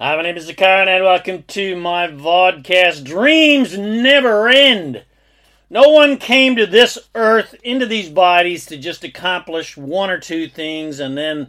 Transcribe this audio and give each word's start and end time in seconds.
Hi, 0.00 0.14
my 0.14 0.22
name 0.22 0.36
is 0.36 0.48
Zakairan, 0.48 0.86
and 0.86 1.02
welcome 1.02 1.42
to 1.48 1.74
my 1.74 2.06
vodcast. 2.06 3.02
Dreams 3.02 3.76
never 3.76 4.48
end. 4.48 5.02
No 5.70 5.88
one 5.88 6.18
came 6.18 6.54
to 6.54 6.66
this 6.66 6.98
earth 7.16 7.56
into 7.64 7.84
these 7.84 8.08
bodies 8.08 8.64
to 8.66 8.76
just 8.76 9.02
accomplish 9.02 9.76
one 9.76 10.08
or 10.08 10.20
two 10.20 10.46
things 10.46 11.00
and 11.00 11.18
then 11.18 11.48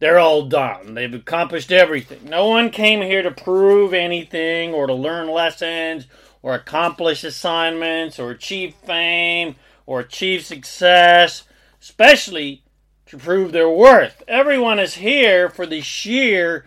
they're 0.00 0.18
all 0.18 0.46
done. 0.46 0.94
They've 0.94 1.14
accomplished 1.14 1.70
everything. 1.70 2.24
No 2.24 2.48
one 2.48 2.70
came 2.70 3.00
here 3.00 3.22
to 3.22 3.30
prove 3.30 3.94
anything 3.94 4.74
or 4.74 4.88
to 4.88 4.92
learn 4.92 5.30
lessons 5.30 6.08
or 6.42 6.56
accomplish 6.56 7.22
assignments 7.22 8.18
or 8.18 8.32
achieve 8.32 8.74
fame 8.74 9.54
or 9.86 10.00
achieve 10.00 10.44
success, 10.44 11.44
especially 11.80 12.64
to 13.06 13.16
prove 13.16 13.52
their 13.52 13.70
worth. 13.70 14.24
Everyone 14.26 14.80
is 14.80 14.94
here 14.94 15.48
for 15.48 15.64
the 15.64 15.80
sheer 15.80 16.66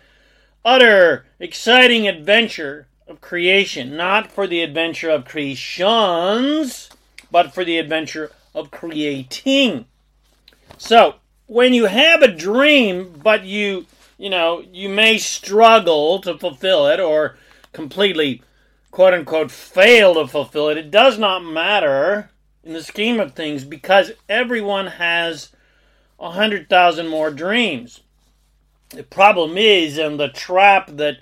utter, 0.68 1.26
exciting 1.40 2.10
adventure 2.10 2.88
of 3.08 3.22
creation, 3.22 3.96
not 3.96 4.30
for 4.30 4.46
the 4.46 4.62
adventure 4.62 5.10
of 5.10 5.24
creations, 5.24 6.90
but 7.32 7.54
for 7.54 7.64
the 7.64 7.78
adventure 7.78 8.30
of 8.54 8.70
creating. 8.70 9.86
So, 10.78 11.16
when 11.46 11.74
you 11.74 11.86
have 11.86 12.22
a 12.22 12.28
dream, 12.28 13.22
but 13.24 13.46
you, 13.46 13.86
you 14.18 14.30
know, 14.30 14.62
you 14.74 14.90
may 14.90 15.18
struggle 15.18 16.20
to 16.20 16.38
fulfill 16.38 16.88
it 16.88 17.00
or 17.00 17.38
completely, 17.72 18.44
quote 18.92 19.14
unquote, 19.14 19.52
fail 19.52 20.16
to 20.16 20.28
fulfill 20.28 20.68
it, 20.68 20.78
it 20.78 20.92
does 20.92 21.18
not 21.18 21.46
matter 21.46 22.30
in 22.62 22.74
the 22.74 22.84
scheme 22.84 23.22
of 23.22 23.34
things 23.34 23.64
because 23.64 24.12
everyone 24.28 24.88
has 24.88 25.50
a 26.20 26.32
hundred 26.32 26.68
thousand 26.68 27.08
more 27.08 27.32
dreams. 27.32 28.02
The 28.90 29.04
problem 29.04 29.58
is, 29.58 29.98
and 29.98 30.20
the 30.20 30.30
trap 30.30 30.88
that 30.94 31.18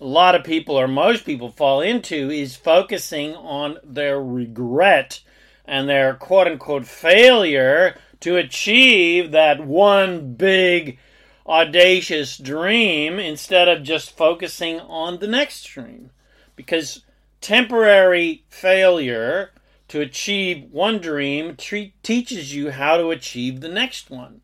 a 0.00 0.04
lot 0.04 0.34
of 0.34 0.42
people 0.42 0.74
or 0.74 0.88
most 0.88 1.24
people 1.24 1.48
fall 1.48 1.80
into 1.80 2.28
is 2.28 2.56
focusing 2.56 3.34
on 3.36 3.78
their 3.84 4.20
regret 4.20 5.20
and 5.64 5.88
their 5.88 6.14
quote 6.14 6.48
unquote 6.48 6.86
failure 6.86 7.96
to 8.20 8.36
achieve 8.36 9.30
that 9.30 9.64
one 9.64 10.34
big 10.34 10.98
audacious 11.46 12.36
dream 12.36 13.18
instead 13.18 13.68
of 13.68 13.82
just 13.82 14.16
focusing 14.16 14.80
on 14.80 15.18
the 15.18 15.28
next 15.28 15.62
dream. 15.64 16.10
Because 16.56 17.02
temporary 17.40 18.44
failure 18.48 19.52
to 19.88 20.00
achieve 20.00 20.64
one 20.72 20.98
dream 20.98 21.56
teaches 21.56 22.54
you 22.54 22.70
how 22.70 22.96
to 22.96 23.10
achieve 23.10 23.60
the 23.60 23.68
next 23.68 24.10
one. 24.10 24.40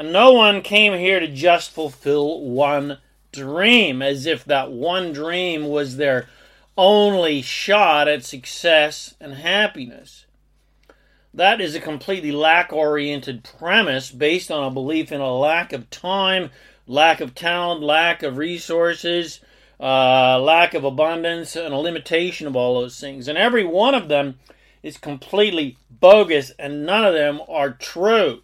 And 0.00 0.14
no 0.14 0.32
one 0.32 0.62
came 0.62 0.94
here 0.94 1.20
to 1.20 1.28
just 1.28 1.72
fulfill 1.72 2.40
one 2.40 3.00
dream, 3.32 4.00
as 4.00 4.24
if 4.24 4.46
that 4.46 4.72
one 4.72 5.12
dream 5.12 5.68
was 5.68 5.98
their 5.98 6.26
only 6.74 7.42
shot 7.42 8.08
at 8.08 8.24
success 8.24 9.14
and 9.20 9.34
happiness. 9.34 10.24
That 11.34 11.60
is 11.60 11.74
a 11.74 11.80
completely 11.80 12.32
lack 12.32 12.72
oriented 12.72 13.44
premise 13.44 14.10
based 14.10 14.50
on 14.50 14.66
a 14.66 14.70
belief 14.70 15.12
in 15.12 15.20
a 15.20 15.36
lack 15.36 15.70
of 15.74 15.90
time, 15.90 16.48
lack 16.86 17.20
of 17.20 17.34
talent, 17.34 17.82
lack 17.82 18.22
of 18.22 18.38
resources, 18.38 19.40
uh, 19.78 20.40
lack 20.40 20.72
of 20.72 20.82
abundance, 20.82 21.56
and 21.56 21.74
a 21.74 21.76
limitation 21.76 22.46
of 22.46 22.56
all 22.56 22.80
those 22.80 22.98
things. 22.98 23.28
And 23.28 23.36
every 23.36 23.66
one 23.66 23.94
of 23.94 24.08
them 24.08 24.38
is 24.82 24.96
completely 24.96 25.76
bogus, 25.90 26.52
and 26.58 26.86
none 26.86 27.04
of 27.04 27.12
them 27.12 27.42
are 27.46 27.72
true. 27.72 28.40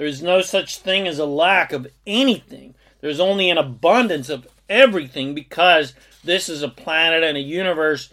There 0.00 0.08
is 0.08 0.22
no 0.22 0.40
such 0.40 0.78
thing 0.78 1.06
as 1.06 1.18
a 1.18 1.26
lack 1.26 1.74
of 1.74 1.86
anything. 2.06 2.74
There's 3.02 3.20
only 3.20 3.50
an 3.50 3.58
abundance 3.58 4.30
of 4.30 4.48
everything 4.66 5.34
because 5.34 5.92
this 6.24 6.48
is 6.48 6.62
a 6.62 6.70
planet 6.70 7.22
and 7.22 7.36
a 7.36 7.42
universe 7.42 8.10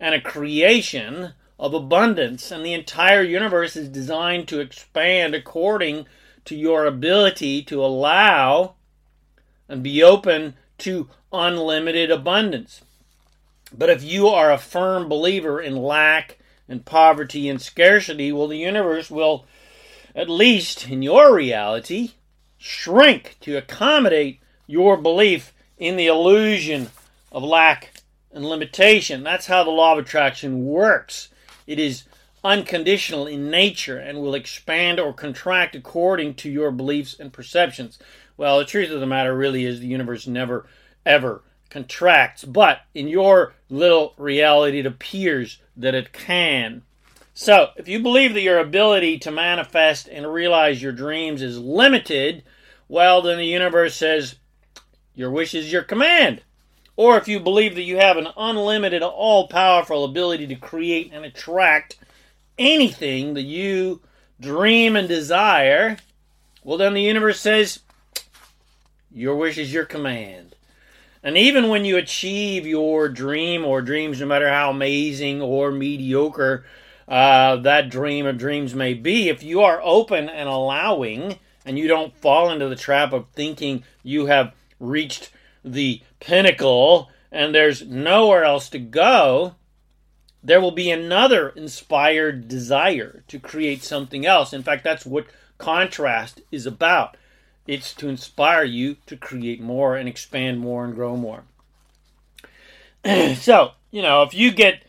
and 0.00 0.14
a 0.14 0.22
creation 0.22 1.34
of 1.58 1.74
abundance. 1.74 2.50
And 2.50 2.64
the 2.64 2.72
entire 2.72 3.22
universe 3.22 3.76
is 3.76 3.90
designed 3.90 4.48
to 4.48 4.60
expand 4.60 5.34
according 5.34 6.06
to 6.46 6.56
your 6.56 6.86
ability 6.86 7.62
to 7.64 7.84
allow 7.84 8.76
and 9.68 9.82
be 9.82 10.02
open 10.02 10.54
to 10.78 11.10
unlimited 11.30 12.10
abundance. 12.10 12.80
But 13.76 13.90
if 13.90 14.02
you 14.02 14.28
are 14.28 14.50
a 14.50 14.56
firm 14.56 15.10
believer 15.10 15.60
in 15.60 15.76
lack 15.76 16.38
and 16.70 16.86
poverty 16.86 17.50
and 17.50 17.60
scarcity, 17.60 18.32
well, 18.32 18.48
the 18.48 18.56
universe 18.56 19.10
will 19.10 19.44
at 20.14 20.28
least 20.28 20.88
in 20.88 21.02
your 21.02 21.34
reality, 21.34 22.12
shrink 22.56 23.36
to 23.40 23.56
accommodate 23.56 24.40
your 24.66 24.96
belief 24.96 25.52
in 25.78 25.96
the 25.96 26.06
illusion 26.06 26.90
of 27.30 27.42
lack 27.42 28.02
and 28.32 28.44
limitation. 28.44 29.22
That's 29.22 29.46
how 29.46 29.64
the 29.64 29.70
law 29.70 29.92
of 29.92 29.98
attraction 29.98 30.64
works. 30.64 31.28
It 31.66 31.78
is 31.78 32.04
unconditional 32.44 33.26
in 33.26 33.50
nature 33.50 33.98
and 33.98 34.20
will 34.20 34.34
expand 34.34 35.00
or 35.00 35.12
contract 35.12 35.74
according 35.74 36.34
to 36.34 36.50
your 36.50 36.70
beliefs 36.70 37.16
and 37.18 37.32
perceptions. 37.32 37.98
Well, 38.36 38.58
the 38.58 38.64
truth 38.64 38.90
of 38.90 39.00
the 39.00 39.06
matter 39.06 39.36
really 39.36 39.64
is 39.64 39.80
the 39.80 39.86
universe 39.86 40.26
never, 40.26 40.66
ever 41.04 41.42
contracts, 41.70 42.44
but 42.44 42.82
in 42.94 43.08
your 43.08 43.54
little 43.68 44.14
reality, 44.16 44.78
it 44.78 44.86
appears 44.86 45.58
that 45.76 45.94
it 45.94 46.12
can. 46.12 46.82
So, 47.40 47.70
if 47.76 47.86
you 47.86 48.00
believe 48.00 48.34
that 48.34 48.42
your 48.42 48.58
ability 48.58 49.20
to 49.20 49.30
manifest 49.30 50.08
and 50.08 50.26
realize 50.26 50.82
your 50.82 50.90
dreams 50.90 51.40
is 51.40 51.56
limited, 51.56 52.42
well, 52.88 53.22
then 53.22 53.38
the 53.38 53.46
universe 53.46 53.94
says, 53.94 54.34
Your 55.14 55.30
wish 55.30 55.54
is 55.54 55.70
your 55.70 55.84
command. 55.84 56.42
Or 56.96 57.16
if 57.16 57.28
you 57.28 57.38
believe 57.38 57.76
that 57.76 57.84
you 57.84 57.98
have 57.98 58.16
an 58.16 58.26
unlimited, 58.36 59.04
all 59.04 59.46
powerful 59.46 60.04
ability 60.04 60.48
to 60.48 60.56
create 60.56 61.12
and 61.12 61.24
attract 61.24 61.96
anything 62.58 63.34
that 63.34 63.42
you 63.42 64.00
dream 64.40 64.96
and 64.96 65.06
desire, 65.06 65.98
well, 66.64 66.76
then 66.76 66.92
the 66.92 67.02
universe 67.02 67.40
says, 67.40 67.78
Your 69.12 69.36
wish 69.36 69.58
is 69.58 69.72
your 69.72 69.84
command. 69.84 70.56
And 71.22 71.38
even 71.38 71.68
when 71.68 71.84
you 71.84 71.98
achieve 71.98 72.66
your 72.66 73.08
dream 73.08 73.64
or 73.64 73.80
dreams, 73.80 74.18
no 74.18 74.26
matter 74.26 74.48
how 74.48 74.70
amazing 74.70 75.40
or 75.40 75.70
mediocre, 75.70 76.64
uh, 77.08 77.56
that 77.56 77.90
dream 77.90 78.26
or 78.26 78.32
dreams 78.32 78.74
may 78.74 78.94
be, 78.94 79.28
if 79.28 79.42
you 79.42 79.62
are 79.62 79.80
open 79.82 80.28
and 80.28 80.48
allowing, 80.48 81.38
and 81.64 81.78
you 81.78 81.88
don't 81.88 82.16
fall 82.16 82.50
into 82.50 82.68
the 82.68 82.76
trap 82.76 83.12
of 83.12 83.26
thinking 83.34 83.84
you 84.02 84.26
have 84.26 84.54
reached 84.78 85.30
the 85.64 86.00
pinnacle 86.20 87.10
and 87.30 87.54
there's 87.54 87.86
nowhere 87.86 88.44
else 88.44 88.70
to 88.70 88.78
go, 88.78 89.54
there 90.42 90.60
will 90.60 90.70
be 90.70 90.90
another 90.90 91.50
inspired 91.50 92.48
desire 92.48 93.22
to 93.28 93.38
create 93.38 93.82
something 93.82 94.24
else. 94.24 94.52
In 94.52 94.62
fact, 94.62 94.84
that's 94.84 95.04
what 95.04 95.26
contrast 95.58 96.40
is 96.50 96.64
about. 96.64 97.16
It's 97.66 97.92
to 97.94 98.08
inspire 98.08 98.64
you 98.64 98.96
to 99.06 99.16
create 99.16 99.60
more 99.60 99.96
and 99.96 100.08
expand 100.08 100.60
more 100.60 100.84
and 100.84 100.94
grow 100.94 101.16
more. 101.16 101.44
so, 103.34 103.72
you 103.90 104.00
know, 104.00 104.22
if 104.22 104.32
you 104.32 104.50
get 104.52 104.82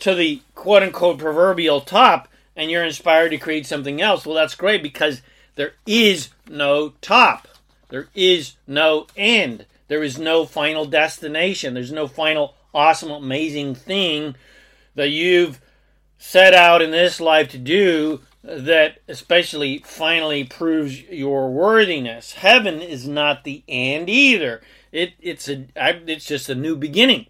to 0.00 0.14
the 0.14 0.42
quote 0.54 0.82
unquote 0.82 1.18
proverbial 1.18 1.80
top 1.80 2.28
and 2.54 2.70
you're 2.70 2.84
inspired 2.84 3.30
to 3.30 3.38
create 3.38 3.66
something 3.66 4.00
else, 4.00 4.24
well, 4.24 4.34
that's 4.34 4.54
great 4.54 4.82
because 4.82 5.20
there 5.56 5.74
is 5.86 6.30
no 6.48 6.90
top. 7.00 7.48
There 7.88 8.08
is 8.14 8.54
no 8.66 9.06
end. 9.16 9.66
There 9.88 10.02
is 10.02 10.18
no 10.18 10.44
final 10.44 10.84
destination. 10.84 11.74
There's 11.74 11.92
no 11.92 12.08
final 12.08 12.54
awesome, 12.74 13.10
amazing 13.10 13.74
thing 13.74 14.34
that 14.94 15.08
you've 15.08 15.60
set 16.18 16.54
out 16.54 16.82
in 16.82 16.90
this 16.90 17.20
life 17.20 17.48
to 17.50 17.58
do 17.58 18.20
that 18.42 18.98
especially 19.08 19.78
finally 19.84 20.44
proves 20.44 21.02
your 21.02 21.50
worthiness. 21.50 22.32
Heaven 22.34 22.80
is 22.80 23.06
not 23.06 23.44
the 23.44 23.62
end 23.68 24.08
either. 24.08 24.62
It, 24.92 25.14
it's 25.20 25.48
a 25.48 25.66
it's 25.76 26.26
just 26.26 26.48
a 26.48 26.54
new 26.54 26.76
beginning. 26.76 27.26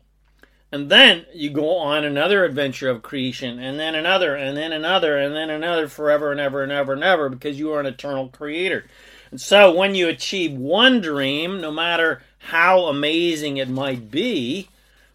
And 0.77 0.91
then 0.91 1.25
you 1.33 1.49
go 1.49 1.79
on 1.79 2.05
another 2.05 2.45
adventure 2.45 2.91
of 2.91 3.01
creation, 3.01 3.59
and 3.59 3.81
then 3.81 3.95
another, 3.95 4.37
and 4.37 4.55
then 4.55 4.75
another, 4.75 5.17
and 5.17 5.35
then 5.35 5.49
another 5.49 5.89
forever 5.89 6.31
and 6.31 6.39
ever 6.39 6.63
and 6.63 6.71
ever 6.71 6.93
and 6.93 7.03
ever 7.03 7.31
because 7.31 7.59
you 7.59 7.73
are 7.73 7.81
an 7.81 7.87
eternal 7.87 8.29
creator. 8.29 8.85
And 9.31 9.41
so 9.41 9.75
when 9.75 9.95
you 9.95 10.07
achieve 10.07 10.53
one 10.53 11.01
dream, 11.01 11.63
no 11.63 11.73
matter 11.73 12.21
how 12.37 12.89
amazing 12.89 13.57
it 13.57 13.71
might 13.71 14.11
be, 14.11 14.69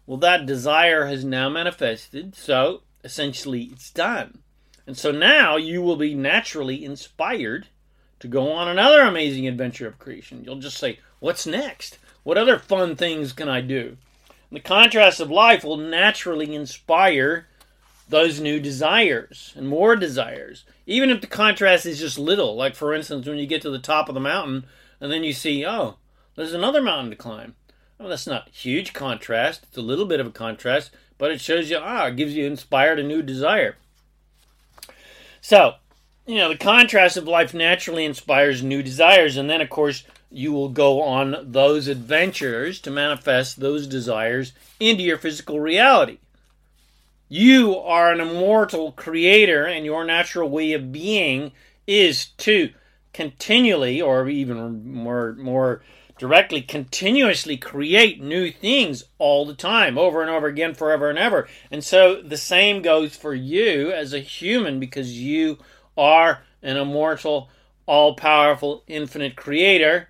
well, 0.04 0.16
that 0.18 0.46
desire 0.46 1.06
has 1.06 1.24
now 1.24 1.48
manifested. 1.48 2.34
So 2.34 2.82
essentially, 3.04 3.70
it's 3.72 3.92
done. 3.92 4.38
And 4.84 4.98
so 4.98 5.12
now 5.12 5.56
you 5.58 5.80
will 5.80 5.94
be 5.94 6.12
naturally 6.12 6.84
inspired 6.84 7.68
to 8.18 8.26
go 8.26 8.50
on 8.50 8.66
another 8.66 9.02
amazing 9.02 9.46
adventure 9.46 9.86
of 9.86 10.00
creation. 10.00 10.42
You'll 10.44 10.56
just 10.56 10.78
say, 10.78 10.98
What's 11.20 11.46
next? 11.46 12.00
What 12.24 12.36
other 12.36 12.58
fun 12.58 12.96
things 12.96 13.32
can 13.32 13.48
I 13.48 13.60
do? 13.60 13.96
The 14.52 14.60
contrast 14.60 15.18
of 15.18 15.30
life 15.30 15.64
will 15.64 15.78
naturally 15.78 16.54
inspire 16.54 17.48
those 18.06 18.38
new 18.38 18.60
desires 18.60 19.54
and 19.56 19.66
more 19.66 19.96
desires. 19.96 20.64
Even 20.86 21.08
if 21.08 21.22
the 21.22 21.26
contrast 21.26 21.86
is 21.86 21.98
just 21.98 22.18
little, 22.18 22.54
like 22.54 22.74
for 22.74 22.92
instance, 22.92 23.26
when 23.26 23.38
you 23.38 23.46
get 23.46 23.62
to 23.62 23.70
the 23.70 23.78
top 23.78 24.10
of 24.10 24.14
the 24.14 24.20
mountain 24.20 24.66
and 25.00 25.10
then 25.10 25.24
you 25.24 25.32
see, 25.32 25.64
oh, 25.64 25.96
there's 26.36 26.52
another 26.52 26.82
mountain 26.82 27.08
to 27.08 27.16
climb. 27.16 27.54
Well, 27.98 28.10
that's 28.10 28.26
not 28.26 28.50
huge 28.50 28.92
contrast. 28.92 29.62
It's 29.68 29.78
a 29.78 29.82
little 29.82 30.04
bit 30.04 30.20
of 30.20 30.26
a 30.26 30.30
contrast, 30.30 30.90
but 31.16 31.30
it 31.30 31.40
shows 31.40 31.70
you, 31.70 31.78
ah, 31.80 32.08
it 32.08 32.16
gives 32.16 32.34
you 32.34 32.44
inspired 32.44 32.98
a 32.98 33.02
new 33.02 33.22
desire. 33.22 33.76
So, 35.40 35.76
you 36.26 36.36
know, 36.36 36.50
the 36.50 36.58
contrast 36.58 37.16
of 37.16 37.26
life 37.26 37.54
naturally 37.54 38.04
inspires 38.04 38.62
new 38.62 38.82
desires, 38.82 39.38
and 39.38 39.48
then, 39.48 39.62
of 39.62 39.70
course, 39.70 40.04
you 40.32 40.52
will 40.52 40.68
go 40.68 41.02
on 41.02 41.36
those 41.42 41.88
adventures 41.88 42.80
to 42.80 42.90
manifest 42.90 43.60
those 43.60 43.86
desires 43.86 44.52
into 44.80 45.02
your 45.02 45.18
physical 45.18 45.60
reality. 45.60 46.18
You 47.28 47.78
are 47.78 48.12
an 48.12 48.20
immortal 48.20 48.92
creator, 48.92 49.64
and 49.64 49.84
your 49.84 50.04
natural 50.04 50.50
way 50.50 50.72
of 50.72 50.92
being 50.92 51.52
is 51.86 52.26
to 52.38 52.70
continually, 53.12 54.00
or 54.00 54.28
even 54.28 54.92
more, 54.92 55.34
more 55.38 55.82
directly, 56.18 56.62
continuously 56.62 57.56
create 57.56 58.22
new 58.22 58.50
things 58.50 59.04
all 59.18 59.44
the 59.44 59.54
time, 59.54 59.98
over 59.98 60.22
and 60.22 60.30
over 60.30 60.46
again, 60.46 60.74
forever 60.74 61.10
and 61.10 61.18
ever. 61.18 61.48
And 61.70 61.82
so 61.82 62.22
the 62.22 62.36
same 62.36 62.82
goes 62.82 63.16
for 63.16 63.34
you 63.34 63.90
as 63.90 64.12
a 64.12 64.20
human 64.20 64.78
because 64.78 65.18
you 65.18 65.58
are 65.96 66.42
an 66.62 66.76
immortal, 66.76 67.50
all 67.86 68.14
powerful, 68.14 68.84
infinite 68.86 69.36
creator 69.36 70.08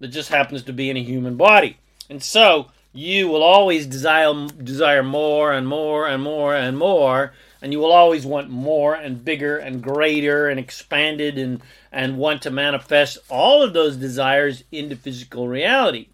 that 0.00 0.08
just 0.08 0.30
happens 0.30 0.62
to 0.64 0.72
be 0.72 0.90
in 0.90 0.96
a 0.96 1.02
human 1.02 1.36
body. 1.36 1.78
And 2.08 2.22
so 2.22 2.70
you 2.92 3.28
will 3.28 3.42
always 3.42 3.86
desire 3.86 4.48
desire 4.48 5.02
more 5.02 5.52
and 5.52 5.66
more 5.66 6.08
and 6.08 6.22
more 6.22 6.56
and 6.56 6.76
more 6.76 7.32
and 7.62 7.72
you 7.72 7.78
will 7.78 7.92
always 7.92 8.26
want 8.26 8.48
more 8.48 8.94
and 8.94 9.24
bigger 9.24 9.58
and 9.58 9.82
greater 9.82 10.48
and 10.48 10.58
expanded 10.58 11.38
and 11.38 11.62
and 11.92 12.18
want 12.18 12.42
to 12.42 12.50
manifest 12.50 13.18
all 13.28 13.62
of 13.62 13.72
those 13.72 13.96
desires 13.96 14.64
into 14.72 14.96
physical 14.96 15.46
reality 15.46 16.08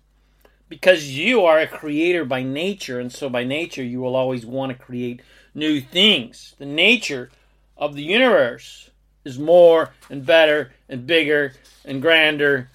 because 0.68 1.16
you 1.16 1.44
are 1.44 1.60
a 1.60 1.66
creator 1.66 2.24
by 2.26 2.42
nature 2.42 3.00
and 3.00 3.12
so 3.12 3.28
by 3.28 3.42
nature 3.42 3.82
you 3.82 4.00
will 4.00 4.16
always 4.16 4.44
want 4.44 4.70
to 4.70 4.84
create 4.84 5.22
new 5.54 5.80
things 5.80 6.54
the 6.58 6.66
nature 6.66 7.30
of 7.78 7.94
the 7.94 8.02
universe 8.02 8.90
is 9.24 9.38
more 9.38 9.90
and 10.10 10.26
better 10.26 10.72
and 10.90 11.06
bigger 11.06 11.54
and 11.86 12.02
grander 12.02 12.68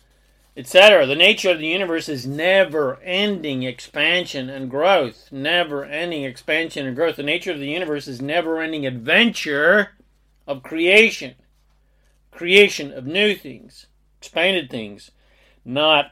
etc. 0.56 1.06
The 1.06 1.15
nature 1.15 1.50
of 1.50 1.59
the 1.59 1.68
universe 1.68 2.09
is 2.09 2.25
never 2.25 3.00
ending 3.01 3.63
expansion 3.63 4.50
and 4.50 4.69
growth. 4.69 5.30
Never 5.31 5.86
ending 5.86 6.24
expansion 6.24 6.86
and 6.86 6.95
growth. 6.95 7.15
The 7.15 7.24
nature 7.24 7.51
of 7.51 7.59
the 7.59 7.69
universe 7.69 8.07
is 8.07 8.21
never 8.21 8.59
ending 8.59 8.86
adventure 8.86 9.92
of 10.48 10.63
creation. 10.63 11.36
Creation 12.31 12.92
of 12.92 13.06
new 13.06 13.36
things, 13.36 13.88
expanded 14.19 14.69
things, 14.69 15.12
not 15.63 16.12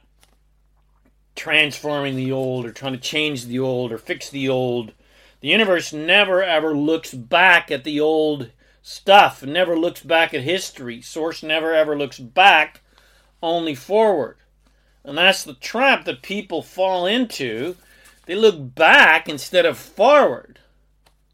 transforming 1.35 2.15
the 2.15 2.31
old 2.31 2.65
or 2.65 2.71
trying 2.71 2.93
to 2.93 2.99
change 2.99 3.45
the 3.45 3.59
old 3.59 3.91
or 3.91 3.97
fix 3.97 4.29
the 4.29 4.49
old. 4.49 4.93
The 5.41 5.47
universe 5.47 5.93
never 5.93 6.43
ever 6.43 6.75
looks 6.75 7.13
back 7.13 7.71
at 7.71 7.85
the 7.85 7.99
old 7.99 8.51
stuff, 8.81 9.43
never 9.43 9.77
looks 9.77 10.03
back 10.03 10.33
at 10.33 10.41
history. 10.41 11.01
Source 11.01 11.41
never 11.41 11.73
ever 11.73 11.97
looks 11.97 12.19
back 12.19 12.81
only 13.41 13.75
forward. 13.75 14.37
And 15.03 15.17
that's 15.17 15.43
the 15.43 15.53
trap 15.53 16.05
that 16.05 16.21
people 16.21 16.61
fall 16.61 17.05
into. 17.05 17.75
They 18.25 18.35
look 18.35 18.75
back 18.75 19.27
instead 19.27 19.65
of 19.65 19.77
forward. 19.77 20.59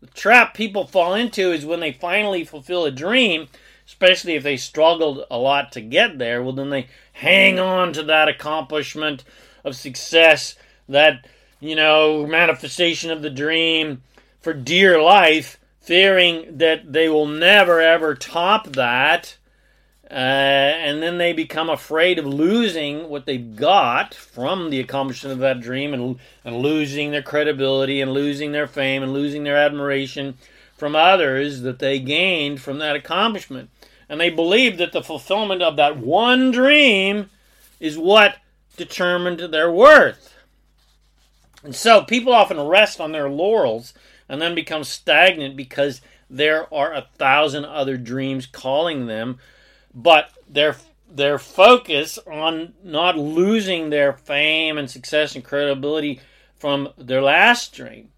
The 0.01 0.07
trap 0.07 0.53
people 0.53 0.85
fall 0.85 1.15
into 1.15 1.51
is 1.51 1.65
when 1.65 1.79
they 1.79 1.91
finally 1.91 2.43
fulfill 2.43 2.85
a 2.85 2.91
dream, 2.91 3.47
especially 3.87 4.35
if 4.35 4.43
they 4.43 4.57
struggled 4.57 5.25
a 5.29 5.37
lot 5.37 5.71
to 5.73 5.81
get 5.81 6.17
there, 6.17 6.43
well, 6.43 6.53
then 6.53 6.69
they 6.69 6.87
hang 7.13 7.59
on 7.59 7.93
to 7.93 8.03
that 8.03 8.27
accomplishment 8.27 9.23
of 9.63 9.75
success, 9.75 10.55
that, 10.87 11.27
you 11.59 11.75
know, 11.75 12.25
manifestation 12.27 13.09
of 13.09 13.21
the 13.21 13.29
dream 13.29 14.03
for 14.39 14.53
dear 14.53 15.01
life, 15.01 15.59
fearing 15.81 16.57
that 16.57 16.93
they 16.93 17.09
will 17.09 17.27
never 17.27 17.81
ever 17.81 18.15
top 18.15 18.67
that 18.73 19.37
uh, 20.11 20.13
and 20.13 21.01
then 21.01 21.17
they 21.17 21.33
become 21.33 21.69
afraid 21.69 22.19
of 22.19 22.27
losing 22.27 23.09
what 23.09 23.25
they've 23.25 23.55
got 23.55 24.13
from 24.13 24.69
the 24.69 24.79
accomplishment 24.79 25.33
of 25.33 25.39
that 25.39 25.59
dream 25.59 25.93
and, 25.93 26.19
and 26.43 26.57
losing 26.57 27.09
their 27.09 27.23
credibility 27.23 28.01
and 28.01 28.11
losing 28.11 28.51
their 28.51 28.67
fame 28.67 29.01
and 29.01 29.13
losing 29.13 29.43
their 29.43 29.57
admiration 29.57 30.37
from 30.77 30.95
others 30.95 31.61
that 31.61 31.79
they 31.79 31.97
gained 31.97 32.61
from 32.61 32.77
that 32.77 32.95
accomplishment. 32.95 33.69
And 34.07 34.21
they 34.21 34.29
believe 34.29 34.77
that 34.77 34.91
the 34.91 35.01
fulfillment 35.01 35.63
of 35.63 35.75
that 35.77 35.97
one 35.97 36.51
dream 36.51 37.31
is 37.79 37.97
what 37.97 38.37
determined 38.77 39.39
their 39.39 39.71
worth. 39.71 40.35
And 41.63 41.75
so 41.75 42.03
people 42.03 42.31
often 42.31 42.59
rest 42.59 43.01
on 43.01 43.11
their 43.11 43.29
laurels 43.29 43.95
and 44.29 44.39
then 44.39 44.53
become 44.53 44.83
stagnant 44.83 45.55
because 45.55 46.01
there 46.29 46.71
are 46.71 46.93
a 46.93 47.07
thousand 47.17 47.65
other 47.65 47.97
dreams 47.97 48.45
calling 48.45 49.07
them 49.07 49.39
but 49.95 50.31
their 50.47 50.75
their 51.09 51.39
focus 51.39 52.19
on 52.27 52.73
not 52.83 53.17
losing 53.17 53.89
their 53.89 54.11
fame 54.11 54.77
and 54.77 54.89
success 54.89 55.33
and 55.33 55.43
credibility 55.43 56.19
from 56.57 56.89
their 56.97 57.21
last 57.21 57.73
dream. 57.73 58.09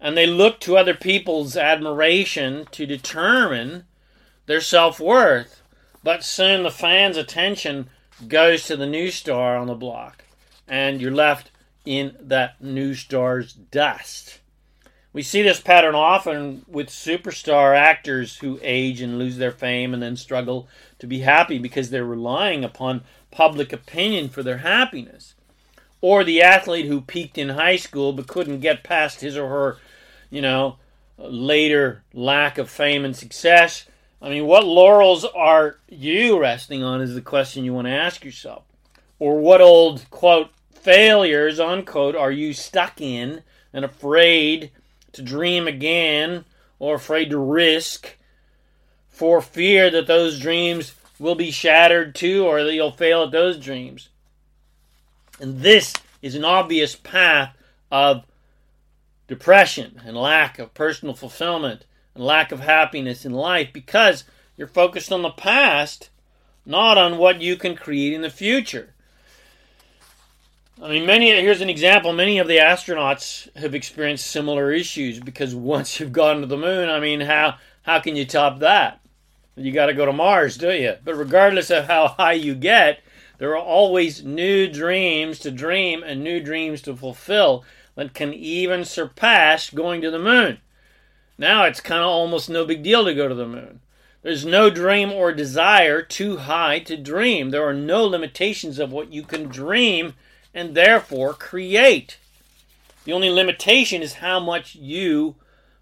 And 0.00 0.16
they 0.16 0.26
look 0.26 0.58
to 0.60 0.76
other 0.76 0.94
people's 0.94 1.56
admiration 1.56 2.66
to 2.72 2.86
determine 2.86 3.84
their 4.46 4.60
self 4.60 4.98
worth. 4.98 5.62
But 6.02 6.24
soon 6.24 6.64
the 6.64 6.70
fans' 6.70 7.16
attention 7.16 7.88
goes 8.26 8.64
to 8.66 8.76
the 8.76 8.86
new 8.86 9.12
star 9.12 9.56
on 9.56 9.68
the 9.68 9.74
block, 9.74 10.24
and 10.66 11.00
you're 11.00 11.12
left 11.12 11.52
in 11.84 12.16
that 12.20 12.60
new 12.60 12.94
star's 12.94 13.52
dust. 13.52 14.40
We 15.12 15.22
see 15.22 15.42
this 15.42 15.60
pattern 15.60 15.94
often 15.94 16.64
with 16.66 16.88
superstar 16.88 17.76
actors 17.76 18.38
who 18.38 18.58
age 18.62 19.02
and 19.02 19.18
lose 19.18 19.36
their 19.36 19.52
fame 19.52 19.92
and 19.92 20.02
then 20.02 20.16
struggle 20.16 20.68
to 21.00 21.06
be 21.06 21.20
happy 21.20 21.58
because 21.58 21.90
they're 21.90 22.04
relying 22.04 22.64
upon 22.64 23.04
public 23.30 23.72
opinion 23.72 24.30
for 24.30 24.42
their 24.42 24.58
happiness. 24.58 25.34
Or 26.00 26.24
the 26.24 26.42
athlete 26.42 26.86
who 26.86 27.02
peaked 27.02 27.36
in 27.36 27.50
high 27.50 27.76
school 27.76 28.12
but 28.12 28.26
couldn't 28.26 28.60
get 28.60 28.84
past 28.84 29.20
his 29.20 29.36
or 29.36 29.48
her, 29.48 29.76
you 30.30 30.40
know, 30.40 30.78
later 31.18 32.02
lack 32.14 32.56
of 32.56 32.70
fame 32.70 33.04
and 33.04 33.14
success. 33.14 33.84
I 34.20 34.30
mean, 34.30 34.46
what 34.46 34.64
laurels 34.64 35.24
are 35.24 35.78
you 35.88 36.40
resting 36.40 36.82
on 36.82 37.02
is 37.02 37.14
the 37.14 37.20
question 37.20 37.64
you 37.64 37.74
want 37.74 37.86
to 37.86 37.92
ask 37.92 38.24
yourself. 38.24 38.64
Or 39.18 39.38
what 39.38 39.60
old, 39.60 40.08
quote, 40.10 40.50
failures, 40.72 41.60
unquote, 41.60 42.16
are 42.16 42.32
you 42.32 42.54
stuck 42.54 43.00
in 43.00 43.42
and 43.72 43.84
afraid 43.84 44.70
to 45.12 45.22
dream 45.22 45.68
again 45.68 46.44
or 46.78 46.94
afraid 46.94 47.30
to 47.30 47.38
risk 47.38 48.16
for 49.08 49.40
fear 49.40 49.90
that 49.90 50.06
those 50.06 50.38
dreams 50.38 50.94
will 51.18 51.34
be 51.34 51.50
shattered 51.50 52.14
too 52.14 52.44
or 52.44 52.64
that 52.64 52.74
you'll 52.74 52.90
fail 52.90 53.22
at 53.22 53.30
those 53.30 53.58
dreams. 53.58 54.08
And 55.40 55.60
this 55.60 55.92
is 56.20 56.34
an 56.34 56.44
obvious 56.44 56.96
path 56.96 57.56
of 57.90 58.24
depression 59.28 60.00
and 60.04 60.16
lack 60.16 60.58
of 60.58 60.74
personal 60.74 61.14
fulfillment 61.14 61.84
and 62.14 62.24
lack 62.24 62.52
of 62.52 62.60
happiness 62.60 63.24
in 63.24 63.32
life 63.32 63.72
because 63.72 64.24
you're 64.56 64.68
focused 64.68 65.12
on 65.12 65.22
the 65.22 65.30
past, 65.30 66.10
not 66.66 66.98
on 66.98 67.18
what 67.18 67.40
you 67.40 67.56
can 67.56 67.74
create 67.74 68.12
in 68.12 68.22
the 68.22 68.30
future. 68.30 68.91
I 70.80 70.88
mean, 70.88 71.06
many. 71.06 71.30
Here's 71.30 71.60
an 71.60 71.70
example. 71.70 72.12
Many 72.12 72.38
of 72.38 72.48
the 72.48 72.56
astronauts 72.56 73.54
have 73.56 73.74
experienced 73.74 74.26
similar 74.26 74.72
issues 74.72 75.20
because 75.20 75.54
once 75.54 76.00
you've 76.00 76.12
gone 76.12 76.40
to 76.40 76.46
the 76.46 76.56
moon, 76.56 76.88
I 76.88 76.98
mean, 76.98 77.20
how 77.20 77.56
how 77.82 78.00
can 78.00 78.16
you 78.16 78.24
top 78.24 78.60
that? 78.60 79.00
You 79.54 79.70
got 79.72 79.86
to 79.86 79.94
go 79.94 80.06
to 80.06 80.12
Mars, 80.12 80.56
do 80.56 80.72
you? 80.72 80.94
But 81.04 81.16
regardless 81.16 81.70
of 81.70 81.84
how 81.86 82.08
high 82.08 82.32
you 82.32 82.54
get, 82.54 83.00
there 83.38 83.50
are 83.50 83.58
always 83.58 84.24
new 84.24 84.66
dreams 84.66 85.38
to 85.40 85.50
dream 85.50 86.02
and 86.02 86.24
new 86.24 86.40
dreams 86.40 86.80
to 86.82 86.96
fulfill 86.96 87.64
that 87.94 88.14
can 88.14 88.32
even 88.32 88.84
surpass 88.84 89.68
going 89.68 90.00
to 90.00 90.10
the 90.10 90.18
moon. 90.18 90.58
Now 91.36 91.64
it's 91.64 91.80
kind 91.80 92.00
of 92.00 92.08
almost 92.08 92.48
no 92.48 92.64
big 92.64 92.82
deal 92.82 93.04
to 93.04 93.14
go 93.14 93.28
to 93.28 93.34
the 93.34 93.46
moon. 93.46 93.80
There's 94.22 94.46
no 94.46 94.70
dream 94.70 95.12
or 95.12 95.32
desire 95.32 96.00
too 96.00 96.38
high 96.38 96.78
to 96.80 96.96
dream. 96.96 97.50
There 97.50 97.66
are 97.66 97.74
no 97.74 98.04
limitations 98.04 98.78
of 98.78 98.92
what 98.92 99.12
you 99.12 99.22
can 99.22 99.48
dream 99.48 100.14
and 100.54 100.74
therefore 100.74 101.34
create. 101.34 102.18
The 103.04 103.12
only 103.12 103.30
limitation 103.30 104.02
is 104.02 104.14
how 104.14 104.38
much 104.38 104.74
you 104.74 105.36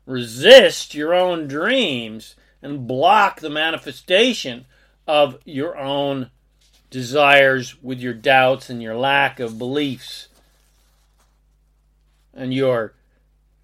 resist 0.06 0.94
your 0.94 1.14
own 1.14 1.48
dreams 1.48 2.34
and 2.62 2.86
block 2.86 3.40
the 3.40 3.50
manifestation 3.50 4.66
of 5.06 5.38
your 5.44 5.76
own 5.76 6.30
desires 6.90 7.80
with 7.82 8.00
your 8.00 8.14
doubts 8.14 8.68
and 8.68 8.82
your 8.82 8.96
lack 8.96 9.38
of 9.38 9.58
beliefs 9.58 10.28
and 12.34 12.52
your 12.52 12.94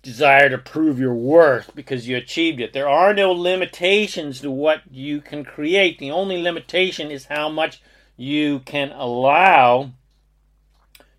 desire 0.02 0.48
to 0.48 0.58
prove 0.58 1.00
your 1.00 1.14
worth 1.14 1.74
because 1.74 2.06
you 2.06 2.16
achieved 2.16 2.60
it. 2.60 2.72
There 2.72 2.88
are 2.88 3.12
no 3.12 3.32
limitations 3.32 4.40
to 4.40 4.50
what 4.50 4.82
you 4.90 5.20
can 5.20 5.44
create. 5.44 5.98
The 5.98 6.12
only 6.12 6.40
limitation 6.40 7.10
is 7.10 7.24
how 7.24 7.48
much 7.48 7.80
you 8.16 8.60
can 8.60 8.92
allow 8.92 9.90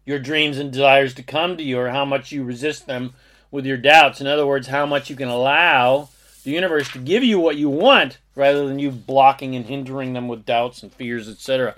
your 0.08 0.18
dreams 0.20 0.58
and 0.58 0.72
desires 0.72 1.14
to 1.14 1.22
come 1.22 1.58
to 1.58 1.64
you 1.64 1.78
or 1.78 1.90
how 1.90 2.06
much 2.06 2.32
you 2.32 2.42
resist 2.42 2.88
them 2.88 3.14
with 3.52 3.66
your 3.66 3.78
doubts. 3.78 4.22
In 4.22 4.26
other 4.26 4.48
words, 4.48 4.68
how 4.68 4.86
much 4.86 5.10
you 5.10 5.18
can 5.18 5.28
allow 5.28 6.08
the 6.46 6.52
universe 6.52 6.90
to 6.94 7.00
give 7.00 7.26
you 7.26 7.40
what 7.40 7.58
you 7.58 7.70
want 7.70 8.18
rather 8.34 8.66
than 8.66 8.80
you 8.80 8.90
blocking 8.90 9.54
and 9.54 9.66
hindering 9.66 10.14
them 10.14 10.30
with 10.30 10.46
doubts 10.46 10.82
and 10.82 10.94
fears, 10.94 11.28
etc. 11.28 11.76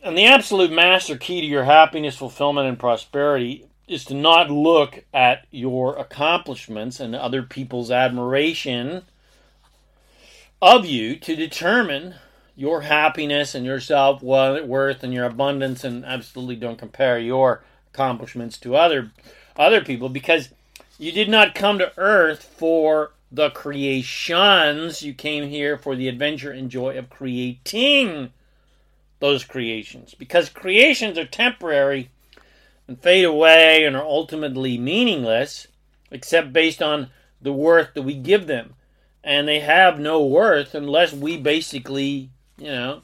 And 0.00 0.16
the 0.16 0.26
absolute 0.26 0.70
master 0.70 1.16
key 1.16 1.40
to 1.40 1.46
your 1.46 1.64
happiness, 1.64 2.16
fulfillment, 2.16 2.68
and 2.68 2.78
prosperity 2.78 3.66
is 3.88 4.04
to 4.04 4.14
not 4.14 4.48
look 4.48 5.04
at 5.12 5.44
your 5.50 5.96
accomplishments 5.96 7.00
and 7.00 7.16
other 7.16 7.42
people's 7.42 7.90
admiration 7.90 9.02
of 10.62 10.86
you 10.86 11.16
to 11.16 11.34
determine 11.34 12.14
your 12.56 12.80
happiness 12.80 13.54
and 13.54 13.64
your 13.64 13.80
self 13.80 14.22
worth 14.22 15.02
and 15.02 15.14
your 15.14 15.26
abundance, 15.26 15.84
and 15.84 16.04
absolutely 16.04 16.56
don't 16.56 16.78
compare 16.78 17.18
your 17.18 17.62
accomplishments 17.92 18.58
to 18.58 18.74
other 18.74 19.12
other 19.56 19.82
people 19.82 20.08
because 20.08 20.50
you 20.98 21.12
did 21.12 21.28
not 21.28 21.54
come 21.54 21.78
to 21.78 21.92
earth 21.96 22.42
for 22.42 23.12
the 23.30 23.50
creations. 23.50 25.02
You 25.02 25.14
came 25.14 25.48
here 25.48 25.76
for 25.76 25.94
the 25.94 26.08
adventure 26.08 26.50
and 26.50 26.70
joy 26.70 26.96
of 26.96 27.10
creating 27.10 28.32
those 29.18 29.44
creations. 29.44 30.14
Because 30.14 30.48
creations 30.48 31.18
are 31.18 31.26
temporary 31.26 32.10
and 32.86 33.00
fade 33.00 33.24
away 33.24 33.84
and 33.84 33.96
are 33.96 34.04
ultimately 34.04 34.78
meaningless, 34.78 35.66
except 36.10 36.52
based 36.52 36.82
on 36.82 37.10
the 37.40 37.52
worth 37.52 37.94
that 37.94 38.02
we 38.02 38.14
give 38.14 38.46
them. 38.46 38.74
And 39.24 39.48
they 39.48 39.60
have 39.60 39.98
no 39.98 40.24
worth 40.24 40.74
unless 40.74 41.12
we 41.12 41.36
basically, 41.36 42.30
you 42.58 42.66
know, 42.66 43.02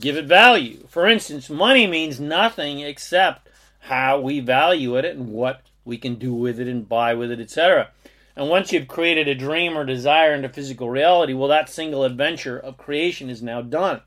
give 0.00 0.16
it 0.16 0.26
value. 0.26 0.86
For 0.88 1.06
instance, 1.06 1.48
money 1.48 1.86
means 1.86 2.20
nothing 2.20 2.80
except 2.80 3.48
how 3.80 4.20
we 4.20 4.40
value 4.40 4.96
it 4.96 5.04
and 5.04 5.28
what 5.28 5.62
we 5.84 5.98
can 5.98 6.14
do 6.16 6.32
with 6.32 6.58
it 6.58 6.68
and 6.68 6.88
buy 6.88 7.14
with 7.14 7.30
it, 7.30 7.40
etc. 7.40 7.90
And 8.36 8.48
once 8.48 8.72
you've 8.72 8.88
created 8.88 9.28
a 9.28 9.34
dream 9.34 9.76
or 9.76 9.84
desire 9.84 10.34
into 10.34 10.48
physical 10.48 10.90
reality, 10.90 11.34
well, 11.34 11.48
that 11.48 11.68
single 11.68 12.04
adventure 12.04 12.58
of 12.58 12.78
creation 12.78 13.30
is 13.30 13.42
now 13.42 13.62
done. 13.62 14.00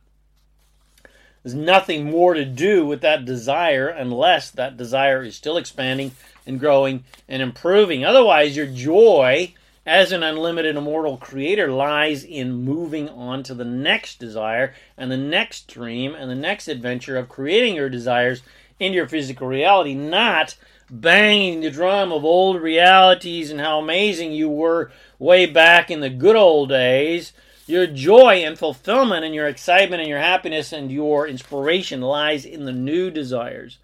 There's 1.43 1.55
nothing 1.55 2.09
more 2.09 2.33
to 2.33 2.43
do 2.43 2.85
with 2.85 2.99
that 3.01 3.23
desire 3.23 3.87
unless 3.87 4.51
that 4.51 4.75
desire 4.75 5.23
is 5.23 5.35
still 5.35 5.55
expanding 5.55 6.11
and 6.45 6.59
growing 6.59 7.05
and 7.29 7.41
improving. 7.41 8.03
Otherwise, 8.03 8.57
your 8.57 8.65
joy 8.65 9.53
as 9.87 10.11
an 10.11 10.21
unlimited 10.21 10.75
immortal 10.75 11.15
creator 11.17 11.71
lies 11.71 12.23
in 12.23 12.65
moving 12.65 13.07
on 13.07 13.41
to 13.41 13.53
the 13.53 13.65
next 13.65 14.19
desire 14.19 14.73
and 14.97 15.09
the 15.09 15.17
next 15.17 15.67
dream 15.67 16.13
and 16.13 16.29
the 16.29 16.35
next 16.35 16.67
adventure 16.67 17.15
of 17.17 17.29
creating 17.29 17.73
your 17.73 17.89
desires 17.89 18.41
into 18.79 18.97
your 18.97 19.07
physical 19.07 19.47
reality, 19.47 19.95
not 19.95 20.57
banging 20.89 21.61
the 21.61 21.71
drum 21.71 22.11
of 22.11 22.25
old 22.25 22.61
realities 22.61 23.49
and 23.49 23.61
how 23.61 23.79
amazing 23.79 24.33
you 24.33 24.49
were 24.49 24.91
way 25.17 25.45
back 25.45 25.89
in 25.89 26.01
the 26.01 26.09
good 26.09 26.35
old 26.35 26.69
days 26.69 27.31
your 27.65 27.85
joy 27.85 28.35
and 28.45 28.57
fulfillment 28.57 29.25
and 29.25 29.35
your 29.35 29.47
excitement 29.47 29.99
and 29.99 30.09
your 30.09 30.19
happiness 30.19 30.71
and 30.71 30.89
your 30.89 31.27
inspiration 31.27 31.99
lies 31.99 32.45
in 32.45 32.63
the 32.63 32.71
new 32.71 33.11
desires 33.11 33.77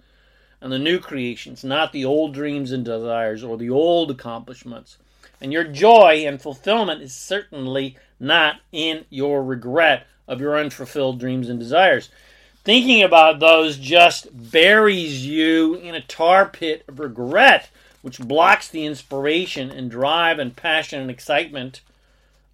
and 0.61 0.71
the 0.71 0.79
new 0.79 0.97
creations, 0.97 1.65
not 1.65 1.91
the 1.91 2.05
old 2.05 2.33
dreams 2.33 2.71
and 2.71 2.85
desires 2.85 3.43
or 3.43 3.57
the 3.57 3.69
old 3.69 4.09
accomplishments. 4.09 4.97
And 5.43 5.51
your 5.51 5.65
joy 5.65 6.23
and 6.25 6.41
fulfillment 6.41 7.01
is 7.01 7.13
certainly 7.13 7.97
not 8.17 8.61
in 8.71 9.03
your 9.09 9.43
regret 9.43 10.07
of 10.25 10.39
your 10.39 10.57
unfulfilled 10.57 11.19
dreams 11.19 11.49
and 11.49 11.59
desires. 11.59 12.09
Thinking 12.63 13.03
about 13.03 13.41
those 13.41 13.77
just 13.77 14.29
buries 14.31 15.27
you 15.27 15.75
in 15.75 15.95
a 15.95 16.01
tar 16.01 16.47
pit 16.47 16.85
of 16.87 16.97
regret, 16.97 17.69
which 18.01 18.19
blocks 18.19 18.69
the 18.69 18.85
inspiration 18.85 19.69
and 19.69 19.91
drive 19.91 20.39
and 20.39 20.55
passion 20.55 21.01
and 21.01 21.11
excitement 21.11 21.81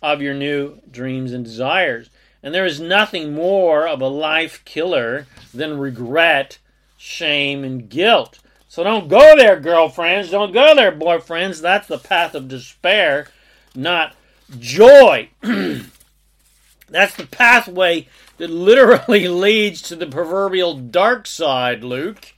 of 0.01 0.19
your 0.19 0.34
new 0.34 0.79
dreams 0.89 1.31
and 1.31 1.46
desires. 1.46 2.10
And 2.41 2.55
there 2.55 2.65
is 2.65 2.79
nothing 2.79 3.36
more 3.36 3.88
of 3.88 4.01
a 4.01 4.08
life 4.08 4.65
killer 4.65 5.27
than 5.53 5.77
regret, 5.77 6.58
shame, 6.98 7.63
and 7.63 7.88
guilt. 7.88 8.39
So 8.69 8.83
don't 8.83 9.07
go 9.07 9.35
there, 9.35 9.59
girlfriends. 9.59 10.29
Don't 10.29 10.53
go 10.53 10.75
there, 10.75 10.91
boyfriends. 10.91 11.59
That's 11.59 11.88
the 11.88 11.97
path 11.97 12.35
of 12.35 12.47
despair, 12.47 13.27
not 13.73 14.15
joy. 14.59 15.29
That's 15.41 17.15
the 17.15 17.25
pathway 17.29 18.07
that 18.38 18.51
literally 18.51 19.27
leads 19.27 19.81
to 19.83 19.95
the 19.95 20.05
proverbial 20.05 20.75
dark 20.75 21.25
side, 21.25 21.83
Luke. 21.83 22.33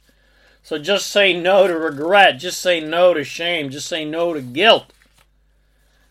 So 0.64 0.78
just 0.78 1.08
say 1.08 1.38
no 1.38 1.68
to 1.68 1.78
regret. 1.78 2.40
Just 2.40 2.62
say 2.62 2.80
no 2.80 3.14
to 3.14 3.26
shame. 3.26 3.70
Just 3.70 3.90
say 3.90 4.06
no 4.06 4.34
to 4.34 4.42
guilt. 4.42 4.94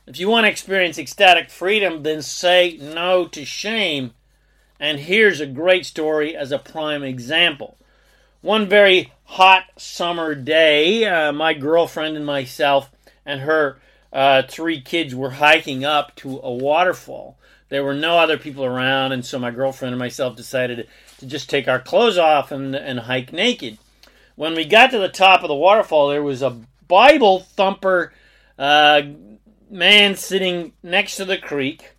If 0.07 0.21
you 0.21 0.29
want 0.29 0.45
to 0.45 0.51
experience 0.51 0.99
ecstatic 0.99 1.49
freedom, 1.49 2.03
then 2.03 2.21
say 2.21 2.79
no 2.79 3.27
to 3.29 3.47
shame. 3.47 4.13
And 4.79 5.01
here's 5.01 5.41
a 5.41 5.47
great 5.47 5.87
story 5.87 6.37
as 6.37 6.53
a 6.53 6.59
prime 6.59 7.03
example. 7.03 7.79
One 8.43 8.69
very 8.69 9.13
hot 9.25 9.65
summer 9.77 10.35
day, 10.35 11.05
uh, 11.05 11.31
my 11.31 11.53
girlfriend 11.53 12.17
and 12.17 12.25
myself 12.25 12.91
and 13.27 13.43
her 13.43 13.79
uh, 14.13 14.43
three 14.49 14.81
kids 14.81 15.15
were 15.15 15.31
hiking 15.31 15.85
up 15.85 16.15
to 16.17 16.41
a 16.43 16.51
waterfall. 16.51 17.39
There 17.69 17.85
were 17.85 17.95
no 17.95 18.19
other 18.19 18.39
people 18.39 18.65
around, 18.65 19.13
and 19.13 19.25
so 19.25 19.39
my 19.39 19.51
girlfriend 19.51 19.93
and 19.93 19.99
myself 19.99 20.37
decided 20.37 20.89
to 21.19 21.27
just 21.27 21.51
take 21.51 21.69
our 21.69 21.79
clothes 21.79 22.17
off 22.17 22.51
and, 22.51 22.75
and 22.75 22.99
hike 23.01 23.31
naked. 23.33 23.77
When 24.37 24.55
we 24.55 24.65
got 24.65 24.91
to 24.93 24.99
the 24.99 25.11
top 25.11 25.43
of 25.43 25.49
the 25.49 25.55
waterfall, 25.55 26.09
there 26.09 26.23
was 26.23 26.41
a 26.41 26.59
Bible 26.89 27.41
thumper 27.41 28.13
uh, 28.59 29.03
man 29.71 30.17
sitting 30.17 30.73
next 30.83 31.17
to 31.17 31.27
the 31.27 31.37
creek, 31.37 31.93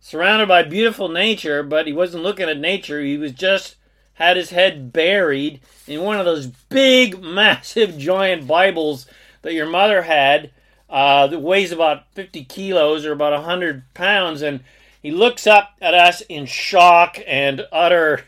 surrounded 0.00 0.48
by 0.48 0.64
beautiful 0.64 1.08
nature, 1.08 1.62
but 1.62 1.86
he 1.86 1.92
wasn't 1.92 2.24
looking 2.24 2.48
at 2.48 2.58
nature. 2.58 3.00
He 3.00 3.16
was 3.16 3.32
just 3.32 3.75
had 4.16 4.36
his 4.36 4.50
head 4.50 4.92
buried 4.92 5.60
in 5.86 6.02
one 6.02 6.18
of 6.18 6.24
those 6.24 6.46
big, 6.46 7.22
massive, 7.22 7.96
giant 7.96 8.46
Bibles 8.46 9.06
that 9.42 9.54
your 9.54 9.66
mother 9.66 10.02
had 10.02 10.50
uh, 10.88 11.26
that 11.26 11.38
weighs 11.40 11.72
about 11.72 12.10
50 12.14 12.44
kilos 12.44 13.04
or 13.04 13.12
about 13.12 13.32
100 13.32 13.82
pounds. 13.94 14.42
And 14.42 14.60
he 15.02 15.10
looks 15.10 15.46
up 15.46 15.74
at 15.80 15.94
us 15.94 16.20
in 16.22 16.46
shock 16.46 17.18
and 17.26 17.66
utter, 17.70 18.24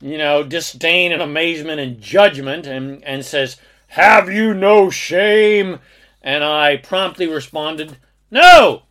you 0.00 0.18
know, 0.18 0.42
disdain 0.42 1.12
and 1.12 1.22
amazement 1.22 1.80
and 1.80 2.00
judgment 2.00 2.66
and, 2.66 3.04
and 3.04 3.24
says, 3.24 3.56
Have 3.88 4.30
you 4.30 4.54
no 4.54 4.90
shame? 4.90 5.78
And 6.22 6.42
I 6.42 6.76
promptly 6.76 7.26
responded, 7.26 7.98
No! 8.30 8.82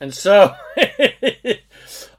And 0.00 0.14
so, 0.14 0.54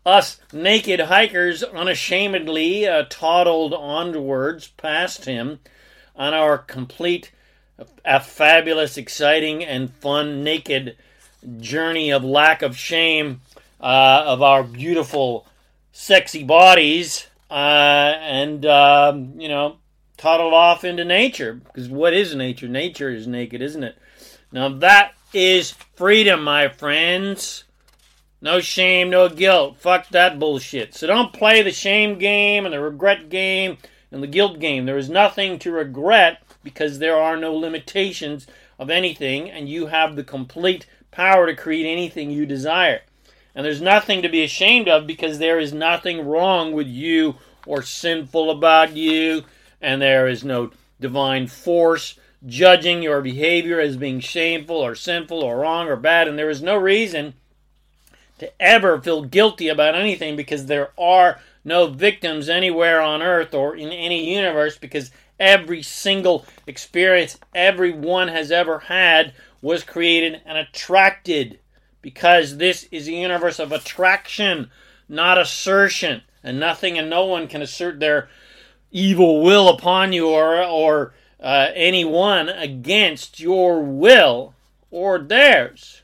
us 0.08 0.40
naked 0.54 1.02
hikers 1.02 1.62
unashamedly 1.62 2.88
uh, 2.88 3.04
toddled 3.10 3.74
onwards 3.74 4.70
past 4.70 5.26
him 5.26 5.60
on 6.16 6.34
our 6.34 6.58
complete, 6.58 7.32
a 8.06 8.20
fabulous, 8.20 8.98
exciting, 8.98 9.64
and 9.64 9.94
fun 9.94 10.44
naked 10.44 10.96
journey 11.60 12.10
of 12.12 12.24
lack 12.24 12.62
of 12.62 12.78
shame 12.78 13.42
uh, 13.82 14.24
of 14.26 14.42
our 14.42 14.64
beautiful, 14.64 15.46
sexy 15.92 16.44
bodies, 16.44 17.28
uh, 17.52 17.54
and 17.54 18.66
um, 18.66 19.34
you 19.38 19.50
know, 19.50 19.76
toddled 20.16 20.54
off 20.54 20.86
into 20.86 21.04
nature. 21.04 21.54
Because 21.54 21.90
what 21.90 22.14
is 22.14 22.34
nature? 22.34 22.70
Nature 22.70 23.10
is 23.10 23.28
naked, 23.28 23.62
isn't 23.62 23.84
it? 23.84 23.98
Now 24.54 24.70
that 24.70 25.12
is 25.34 25.72
freedom, 25.96 26.46
my 26.46 26.70
friends. 26.70 27.66
No 28.40 28.60
shame, 28.60 29.10
no 29.10 29.30
guilt. 29.30 29.78
Fuck 29.78 30.10
that 30.10 30.38
bullshit. 30.38 30.94
So 30.94 31.08
don't 31.08 31.34
play 31.34 31.64
the 31.64 31.72
shame 31.72 32.20
game 32.20 32.66
and 32.66 32.74
the 32.74 32.80
regret 32.80 33.30
game 33.30 33.78
and 34.12 34.22
the 34.22 34.28
guilt 34.28 34.60
game. 34.60 34.86
There 34.86 34.98
is 34.98 35.10
nothing 35.10 35.58
to 35.60 35.72
regret 35.72 36.44
because 36.64 37.00
there 37.00 37.20
are 37.20 37.36
no 37.36 37.56
limitations 37.56 38.46
of 38.78 38.90
anything, 38.92 39.50
and 39.50 39.68
you 39.68 39.88
have 39.88 40.16
the 40.16 40.24
complete 40.24 40.86
power 41.10 41.48
to 41.48 41.56
create 41.56 41.92
anything 41.92 42.30
you 42.30 42.46
desire. 42.46 43.02
And 43.56 43.66
there's 43.66 43.82
nothing 43.82 44.22
to 44.22 44.30
be 44.30 44.44
ashamed 44.44 44.88
of 44.88 45.08
because 45.08 45.40
there 45.40 45.60
is 45.60 45.74
nothing 45.74 46.28
wrong 46.28 46.74
with 46.74 46.88
you 46.88 47.38
or 47.66 47.82
sinful 47.82 48.52
about 48.52 48.96
you, 48.96 49.46
and 49.82 50.00
there 50.00 50.28
is 50.28 50.44
no 50.44 50.72
divine 51.00 51.48
force 51.48 52.20
judging 52.46 53.02
your 53.02 53.22
behavior 53.22 53.80
as 53.80 53.98
being 53.98 54.20
shameful 54.20 54.76
or 54.76 54.94
sinful 54.94 55.42
or 55.42 55.58
wrong 55.58 55.88
or 55.88 55.96
bad, 55.96 56.28
and 56.28 56.38
there 56.38 56.52
is 56.52 56.62
no 56.62 56.76
reason 56.76 57.34
to 58.40 58.62
ever 58.62 59.02
feel 59.02 59.24
guilty 59.24 59.68
about 59.68 59.96
anything 59.96 60.36
because 60.36 60.66
there 60.66 60.92
are 60.98 61.40
no 61.64 61.88
victims 61.88 62.50
anywhere 62.50 63.02
on 63.02 63.22
earth 63.22 63.54
or 63.54 63.76
in 63.76 63.90
any 63.90 64.34
universe 64.34 64.78
because 64.78 65.12
every 65.40 65.84
single 65.84 66.46
experience 66.66 67.38
everyone 67.54 68.28
has 68.28 68.52
ever 68.52 68.80
had 68.80 69.34
was 69.62 69.84
created 69.84 70.42
and 70.46 70.58
attracted 70.58 71.60
because 72.02 72.58
this 72.58 72.88
is 72.92 73.08
a 73.08 73.12
universe 73.12 73.60
of 73.60 73.72
attraction, 73.72 74.72
not 75.10 75.38
assertion. 75.38 76.22
And 76.44 76.60
nothing 76.60 76.98
and 76.98 77.10
no 77.10 77.26
one 77.26 77.48
can 77.48 77.62
assert 77.62 78.00
their 78.00 78.30
evil 78.92 79.44
will 79.44 79.68
upon 79.68 80.14
you 80.14 80.30
or, 80.30 80.64
or 80.64 81.14
uh, 81.42 81.68
anyone 81.74 82.48
against 82.48 83.40
your 83.40 83.82
will 83.82 84.54
or 84.90 85.20
theirs. 85.20 86.04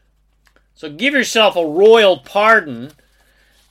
So 0.84 0.90
give 0.90 1.14
yourself 1.14 1.56
a 1.56 1.66
royal 1.66 2.18
pardon 2.18 2.92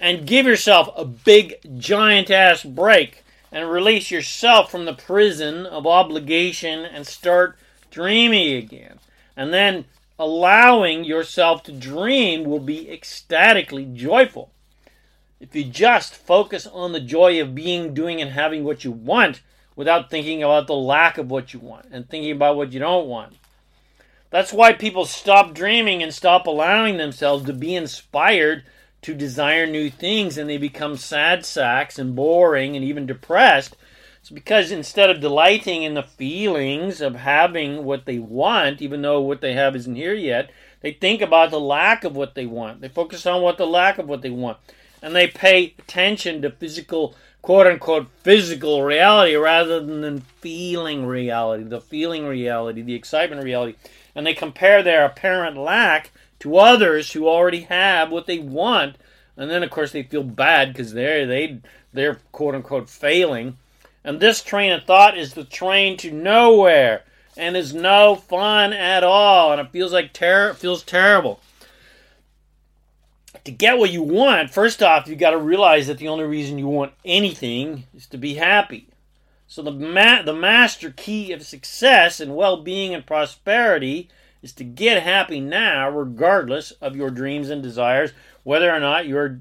and 0.01 0.27
give 0.27 0.47
yourself 0.47 0.89
a 0.97 1.05
big, 1.05 1.57
giant 1.77 2.31
ass 2.31 2.65
break 2.65 3.23
and 3.53 3.71
release 3.71 4.11
yourself 4.11 4.71
from 4.71 4.87
the 4.87 4.95
prison 4.95 5.67
of 5.67 5.87
obligation 5.87 6.87
and 6.87 7.07
start 7.07 7.59
dreaming 7.91 8.55
again. 8.55 8.99
And 9.37 9.53
then 9.53 9.85
allowing 10.19 11.05
yourself 11.05 11.63
to 11.65 11.73
dream 11.73 12.45
will 12.45 12.61
be 12.61 12.91
ecstatically 12.91 13.85
joyful. 13.85 14.51
If 15.39 15.55
you 15.55 15.65
just 15.65 16.15
focus 16.15 16.67
on 16.67 16.93
the 16.93 17.01
joy 17.01 17.43
of 17.43 17.55
being, 17.55 17.93
doing, 17.93 18.23
and 18.23 18.31
having 18.31 18.65
what 18.65 18.85
you 18.85 18.91
want 18.91 19.43
without 19.77 20.09
thinking 20.09 20.43
about 20.43 20.67
the 20.67 20.77
lack 20.77 21.19
of 21.19 21.31
what 21.31 21.53
you 21.53 21.61
want 21.61 21.89
and 21.93 22.09
thinking 22.09 22.33
about 22.33 22.57
what 22.57 22.73
you 22.73 22.81
don't 22.81 23.07
want. 23.07 23.35
That's 24.33 24.53
why 24.53 24.73
people 24.73 25.05
stop 25.05 25.53
dreaming 25.53 26.03
and 26.03 26.13
stop 26.13 26.47
allowing 26.47 26.97
themselves 26.97 27.45
to 27.45 27.53
be 27.53 27.77
inspired 27.77 28.65
to 29.03 29.15
desire 29.15 29.67
new 29.67 29.91
things 29.91 30.39
and 30.39 30.49
they 30.49 30.57
become 30.57 30.97
sad 30.97 31.45
sacks 31.45 31.99
and 31.99 32.17
boring 32.17 32.75
and 32.75 32.83
even 32.83 33.05
depressed. 33.05 33.77
It's 34.21 34.31
because 34.31 34.71
instead 34.71 35.11
of 35.11 35.21
delighting 35.21 35.83
in 35.83 35.93
the 35.93 36.03
feelings 36.03 37.03
of 37.03 37.17
having 37.17 37.85
what 37.85 38.07
they 38.07 38.19
want, 38.19 38.81
even 38.81 39.03
though 39.03 39.21
what 39.21 39.43
they 39.43 39.53
have 39.53 39.77
isn't 39.77 39.97
here 39.97 40.15
yet, 40.15 40.51
they 40.81 40.93
think 40.93 41.21
about 41.21 41.51
the 41.51 41.61
lack 41.61 42.03
of 42.03 42.17
what 42.17 42.35
they 42.35 42.47
want. 42.47 42.81
They 42.81 42.89
focus 42.89 43.27
on 43.27 43.43
what 43.43 43.59
the 43.59 43.67
lack 43.67 43.99
of 43.99 44.09
what 44.09 44.23
they 44.23 44.31
want. 44.31 44.57
And 45.03 45.15
they 45.15 45.27
pay 45.27 45.75
attention 45.79 46.41
to 46.41 46.51
physical, 46.51 47.17
quote 47.43 47.67
unquote, 47.67 48.09
physical 48.23 48.83
reality 48.83 49.35
rather 49.35 49.81
than 49.85 50.21
feeling 50.21 51.05
reality, 51.05 51.65
the 51.65 51.83
feeling 51.83 52.25
reality, 52.25 52.81
the 52.81 52.95
excitement 52.95 53.45
reality. 53.45 53.75
And 54.15 54.27
they 54.27 54.35
compare 54.35 54.83
their 54.83 55.05
apparent 55.05 55.57
lack 55.57 56.11
to 56.41 56.57
others 56.57 57.13
who 57.13 57.29
already 57.29 57.63
have 57.63 58.11
what 58.11 58.27
they 58.27 58.39
want, 58.39 58.97
and 59.37 59.49
then 59.49 59.63
of 59.63 59.71
course 59.71 59.93
they 59.93 60.03
feel 60.03 60.25
bad 60.25 60.73
because 60.73 60.93
they're 60.93 61.25
they 61.25 61.61
they're 61.93 62.21
quote 62.33 62.55
unquote 62.55 62.91
failing. 62.91 63.57
And 64.05 64.19
this 64.19 64.43
train 64.43 64.73
of 64.73 64.85
thought 64.85 65.17
is 65.17 65.35
the 65.35 65.45
train 65.45 65.97
to 65.99 66.11
nowhere 66.11 67.05
and 67.37 67.57
is 67.57 67.73
no 67.73 68.17
fun 68.17 68.73
at 68.73 69.05
all, 69.05 69.53
and 69.53 69.61
it 69.61 69.71
feels 69.71 69.93
like 69.93 70.13
ter- 70.13 70.51
it 70.51 70.57
feels 70.57 70.83
terrible. 70.83 71.41
To 73.45 73.51
get 73.51 73.79
what 73.79 73.91
you 73.91 74.03
want, 74.03 74.51
first 74.51 74.83
off, 74.83 75.09
you 75.09 75.17
got 75.17 75.31
to 75.31 75.39
realize 75.39 75.87
that 75.87 75.99
the 75.99 76.09
only 76.09 76.25
reason 76.25 76.59
you 76.59 76.69
want 76.69 76.93
anything 77.05 77.85
is 77.95 78.07
to 78.09 78.19
be 78.19 78.35
happy. 78.35 78.89
So 79.53 79.61
the 79.61 79.71
ma- 79.71 80.23
the 80.23 80.33
master 80.33 80.95
key 80.97 81.31
of 81.31 81.43
success 81.43 82.21
and 82.21 82.35
well-being 82.35 82.95
and 82.95 83.05
prosperity 83.05 84.09
is 84.41 84.55
to 84.55 84.65
get 84.65 85.03
happy 85.03 85.41
now, 85.41 85.91
regardless 85.91 86.71
of 86.81 86.97
your 86.97 87.11
dreams 87.11 87.51
and 87.51 87.63
desires, 87.63 88.13
whether 88.45 88.75
or 88.75 88.81
not 88.81 89.07
your 89.07 89.41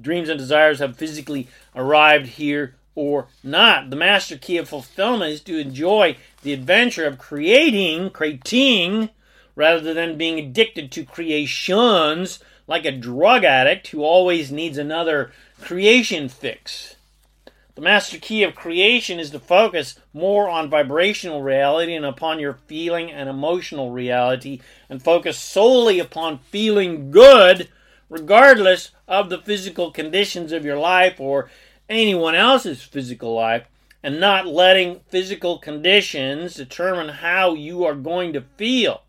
dreams 0.00 0.28
and 0.28 0.40
desires 0.40 0.80
have 0.80 0.96
physically 0.96 1.46
arrived 1.76 2.30
here 2.30 2.74
or 2.96 3.28
not. 3.44 3.90
The 3.90 3.96
master 3.96 4.36
key 4.36 4.56
of 4.56 4.68
fulfillment 4.68 5.30
is 5.30 5.40
to 5.42 5.56
enjoy 5.56 6.16
the 6.42 6.52
adventure 6.52 7.06
of 7.06 7.18
creating, 7.18 8.10
creating, 8.10 9.10
rather 9.54 9.94
than 9.94 10.18
being 10.18 10.40
addicted 10.40 10.90
to 10.90 11.04
creations 11.04 12.40
like 12.66 12.84
a 12.84 12.90
drug 12.90 13.44
addict 13.44 13.86
who 13.86 14.02
always 14.02 14.50
needs 14.50 14.78
another 14.78 15.30
creation 15.60 16.28
fix. 16.28 16.93
The 17.74 17.80
master 17.80 18.18
key 18.18 18.44
of 18.44 18.54
creation 18.54 19.18
is 19.18 19.30
to 19.30 19.40
focus 19.40 19.98
more 20.12 20.48
on 20.48 20.70
vibrational 20.70 21.42
reality 21.42 21.94
and 21.94 22.06
upon 22.06 22.38
your 22.38 22.52
feeling 22.52 23.10
and 23.10 23.28
emotional 23.28 23.90
reality, 23.90 24.60
and 24.88 25.02
focus 25.02 25.38
solely 25.38 25.98
upon 25.98 26.38
feeling 26.38 27.10
good, 27.10 27.68
regardless 28.08 28.92
of 29.08 29.28
the 29.28 29.38
physical 29.38 29.90
conditions 29.90 30.52
of 30.52 30.64
your 30.64 30.78
life 30.78 31.18
or 31.18 31.50
anyone 31.88 32.36
else's 32.36 32.80
physical 32.80 33.34
life, 33.34 33.66
and 34.04 34.20
not 34.20 34.46
letting 34.46 35.00
physical 35.08 35.58
conditions 35.58 36.54
determine 36.54 37.08
how 37.08 37.54
you 37.54 37.84
are 37.84 37.96
going 37.96 38.32
to 38.34 38.42
feel. 38.56 39.02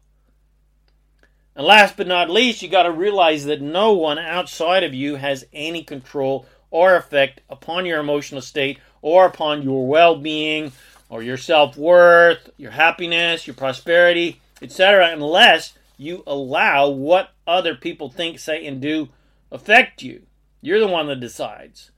And 1.56 1.68
last 1.68 1.96
but 1.98 2.08
not 2.08 2.32
least, 2.32 2.64
you 2.64 2.68
got 2.68 2.84
to 2.84 2.92
realize 2.92 3.46
that 3.46 3.62
no 3.62 3.94
one 3.94 4.18
outside 4.18 4.84
of 4.84 4.94
you 4.94 5.18
has 5.18 5.46
any 5.54 5.84
control 5.84 6.48
or 6.76 6.98
effect 6.98 7.40
upon 7.50 7.86
your 7.86 8.02
emotional 8.02 8.42
state 8.42 8.78
or 9.02 9.26
upon 9.26 9.62
your 9.62 9.88
well 9.88 10.18
being 10.18 10.74
or 11.08 11.24
your 11.24 11.38
self 11.38 11.78
worth, 11.78 12.50
your 12.58 12.72
happiness, 12.72 13.48
your 13.48 13.54
prosperity, 13.54 14.42
etc., 14.62 15.10
unless 15.10 15.72
you 15.98 16.22
allow 16.28 16.90
what 16.90 17.32
other 17.48 17.76
people 17.76 18.10
think, 18.10 18.40
say, 18.40 18.68
and 18.68 18.82
do 18.82 19.08
affect 19.54 20.02
you. 20.02 20.24
You're 20.60 20.82
the 20.82 20.88
one 20.88 21.08
that 21.08 21.22
decides. 21.22 21.92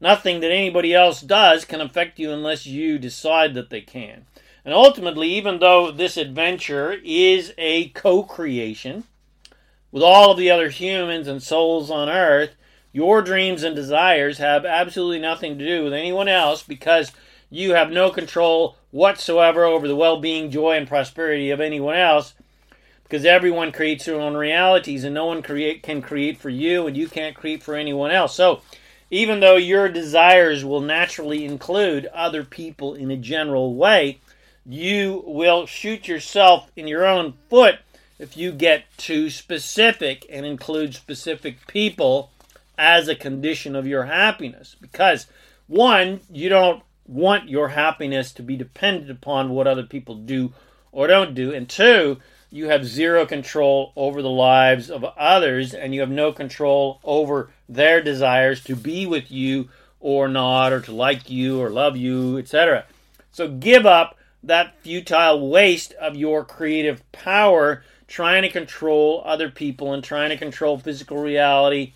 Nothing 0.00 0.40
that 0.40 0.50
anybody 0.50 0.94
else 0.94 1.20
does 1.20 1.66
can 1.66 1.82
affect 1.82 2.18
you 2.18 2.32
unless 2.32 2.64
you 2.64 2.98
decide 2.98 3.52
that 3.52 3.68
they 3.68 3.82
can. 3.82 4.24
And 4.64 4.72
ultimately, 4.72 5.28
even 5.28 5.58
though 5.58 5.90
this 5.90 6.16
adventure 6.16 6.96
is 7.04 7.52
a 7.58 7.88
co 7.90 8.22
creation 8.22 9.04
with 9.92 10.02
all 10.02 10.30
of 10.30 10.38
the 10.38 10.50
other 10.50 10.70
humans 10.70 11.28
and 11.28 11.42
souls 11.42 11.90
on 11.90 12.08
earth, 12.08 12.55
your 12.96 13.20
dreams 13.20 13.62
and 13.62 13.76
desires 13.76 14.38
have 14.38 14.64
absolutely 14.64 15.18
nothing 15.18 15.58
to 15.58 15.66
do 15.66 15.84
with 15.84 15.92
anyone 15.92 16.28
else 16.28 16.62
because 16.62 17.12
you 17.50 17.74
have 17.74 17.90
no 17.90 18.08
control 18.08 18.74
whatsoever 18.90 19.66
over 19.66 19.86
the 19.86 19.94
well 19.94 20.18
being, 20.18 20.50
joy, 20.50 20.78
and 20.78 20.88
prosperity 20.88 21.50
of 21.50 21.60
anyone 21.60 21.94
else 21.94 22.32
because 23.02 23.26
everyone 23.26 23.70
creates 23.70 24.06
their 24.06 24.18
own 24.18 24.34
realities 24.34 25.04
and 25.04 25.14
no 25.14 25.26
one 25.26 25.42
create, 25.42 25.82
can 25.82 26.00
create 26.00 26.38
for 26.38 26.48
you 26.48 26.86
and 26.86 26.96
you 26.96 27.06
can't 27.06 27.36
create 27.36 27.62
for 27.62 27.74
anyone 27.74 28.10
else. 28.10 28.34
So, 28.34 28.62
even 29.10 29.40
though 29.40 29.56
your 29.56 29.90
desires 29.90 30.64
will 30.64 30.80
naturally 30.80 31.44
include 31.44 32.06
other 32.14 32.44
people 32.44 32.94
in 32.94 33.10
a 33.10 33.16
general 33.18 33.74
way, 33.74 34.20
you 34.64 35.22
will 35.26 35.66
shoot 35.66 36.08
yourself 36.08 36.72
in 36.76 36.88
your 36.88 37.04
own 37.04 37.34
foot 37.50 37.78
if 38.18 38.38
you 38.38 38.52
get 38.52 38.84
too 38.96 39.28
specific 39.28 40.24
and 40.30 40.46
include 40.46 40.94
specific 40.94 41.66
people 41.66 42.30
as 42.78 43.08
a 43.08 43.14
condition 43.14 43.74
of 43.74 43.86
your 43.86 44.04
happiness. 44.04 44.76
Because, 44.80 45.26
one, 45.66 46.20
you 46.30 46.48
don't 46.48 46.82
want 47.06 47.48
your 47.48 47.68
happiness 47.68 48.32
to 48.32 48.42
be 48.42 48.56
dependent 48.56 49.10
upon 49.10 49.50
what 49.50 49.66
other 49.66 49.84
people 49.84 50.14
do 50.14 50.52
or 50.92 51.06
don't 51.06 51.34
do. 51.34 51.52
And 51.52 51.68
two, 51.68 52.18
you 52.50 52.68
have 52.68 52.86
zero 52.86 53.26
control 53.26 53.92
over 53.96 54.22
the 54.22 54.30
lives 54.30 54.90
of 54.90 55.04
others 55.04 55.74
and 55.74 55.94
you 55.94 56.00
have 56.00 56.10
no 56.10 56.32
control 56.32 57.00
over 57.04 57.50
their 57.68 58.02
desires 58.02 58.62
to 58.64 58.76
be 58.76 59.06
with 59.06 59.30
you 59.30 59.68
or 60.00 60.28
not, 60.28 60.72
or 60.72 60.80
to 60.80 60.92
like 60.92 61.28
you 61.30 61.60
or 61.60 61.70
love 61.70 61.96
you, 61.96 62.38
etc. 62.38 62.84
So 63.32 63.48
give 63.48 63.86
up 63.86 64.16
that 64.42 64.78
futile 64.80 65.48
waste 65.50 65.92
of 65.94 66.14
your 66.16 66.44
creative 66.44 67.10
power 67.12 67.82
trying 68.06 68.42
to 68.42 68.48
control 68.48 69.22
other 69.26 69.50
people 69.50 69.92
and 69.92 70.04
trying 70.04 70.30
to 70.30 70.36
control 70.36 70.78
physical 70.78 71.18
reality 71.18 71.92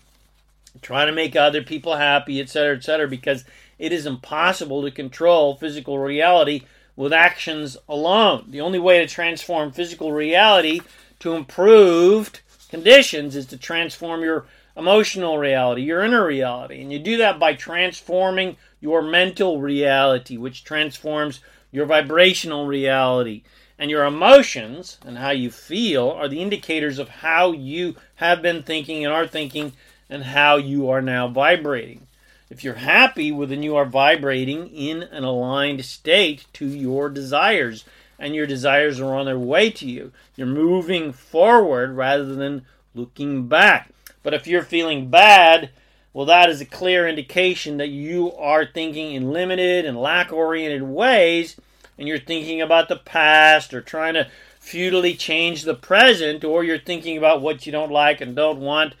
trying 0.81 1.07
to 1.07 1.13
make 1.13 1.35
other 1.35 1.61
people 1.61 1.95
happy, 1.95 2.39
etc., 2.39 2.77
etc., 2.77 3.07
because 3.07 3.45
it 3.77 3.91
is 3.91 4.05
impossible 4.05 4.81
to 4.83 4.91
control 4.91 5.55
physical 5.55 5.99
reality 5.99 6.61
with 6.95 7.13
actions 7.13 7.77
alone. 7.89 8.45
The 8.49 8.61
only 8.61 8.79
way 8.79 8.99
to 8.99 9.07
transform 9.07 9.71
physical 9.71 10.11
reality 10.11 10.81
to 11.19 11.33
improved 11.33 12.41
conditions 12.69 13.35
is 13.35 13.45
to 13.47 13.57
transform 13.57 14.21
your 14.21 14.45
emotional 14.77 15.37
reality, 15.37 15.81
your 15.81 16.03
inner 16.03 16.25
reality. 16.25 16.81
And 16.81 16.91
you 16.91 16.99
do 16.99 17.17
that 17.17 17.39
by 17.39 17.53
transforming 17.53 18.57
your 18.79 19.01
mental 19.01 19.59
reality, 19.59 20.37
which 20.37 20.63
transforms 20.63 21.39
your 21.71 21.85
vibrational 21.85 22.65
reality. 22.65 23.43
And 23.77 23.89
your 23.89 24.05
emotions 24.05 24.99
and 25.03 25.17
how 25.17 25.31
you 25.31 25.49
feel 25.49 26.11
are 26.11 26.27
the 26.27 26.41
indicators 26.41 26.99
of 26.99 27.09
how 27.09 27.51
you 27.51 27.95
have 28.17 28.41
been 28.43 28.61
thinking 28.61 29.03
and 29.03 29.11
are 29.11 29.25
thinking 29.25 29.73
and 30.11 30.25
how 30.25 30.57
you 30.57 30.89
are 30.89 31.01
now 31.01 31.29
vibrating. 31.29 32.05
If 32.49 32.65
you're 32.65 32.75
happy, 32.75 33.31
well, 33.31 33.47
then 33.47 33.63
you 33.63 33.77
are 33.77 33.85
vibrating 33.85 34.67
in 34.67 35.03
an 35.03 35.23
aligned 35.23 35.85
state 35.85 36.45
to 36.53 36.67
your 36.67 37.09
desires, 37.09 37.85
and 38.19 38.35
your 38.35 38.45
desires 38.45 38.99
are 38.99 39.15
on 39.15 39.25
their 39.25 39.39
way 39.39 39.69
to 39.71 39.87
you. 39.87 40.11
You're 40.35 40.47
moving 40.47 41.13
forward 41.13 41.95
rather 41.95 42.35
than 42.35 42.65
looking 42.93 43.47
back. 43.47 43.89
But 44.21 44.33
if 44.33 44.45
you're 44.47 44.63
feeling 44.63 45.09
bad, 45.09 45.69
well, 46.11 46.25
that 46.25 46.49
is 46.49 46.59
a 46.59 46.65
clear 46.65 47.07
indication 47.07 47.77
that 47.77 47.87
you 47.87 48.33
are 48.33 48.65
thinking 48.65 49.15
in 49.15 49.31
limited 49.31 49.85
and 49.85 49.97
lack 49.97 50.33
oriented 50.33 50.83
ways, 50.83 51.55
and 51.97 52.05
you're 52.05 52.19
thinking 52.19 52.61
about 52.61 52.89
the 52.89 52.97
past 52.97 53.73
or 53.73 53.79
trying 53.79 54.15
to 54.15 54.27
futilely 54.59 55.13
change 55.15 55.63
the 55.63 55.73
present, 55.73 56.43
or 56.43 56.65
you're 56.65 56.77
thinking 56.77 57.17
about 57.17 57.41
what 57.41 57.65
you 57.65 57.71
don't 57.71 57.91
like 57.91 58.19
and 58.19 58.35
don't 58.35 58.59
want 58.59 58.93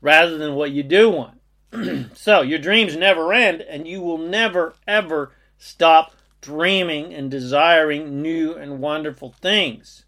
rather 0.00 0.38
than 0.38 0.54
what 0.54 0.70
you 0.70 0.82
do 0.82 1.10
want. 1.10 1.40
so 2.16 2.42
your 2.42 2.58
dreams 2.58 2.96
never 2.96 3.32
end, 3.32 3.60
and 3.62 3.86
you 3.86 4.00
will 4.00 4.18
never, 4.18 4.74
ever 4.86 5.32
stop 5.58 6.14
dreaming 6.40 7.12
and 7.12 7.30
desiring 7.30 8.22
new 8.22 8.54
and 8.54 8.80
wonderful 8.80 9.34
things. 9.40 10.04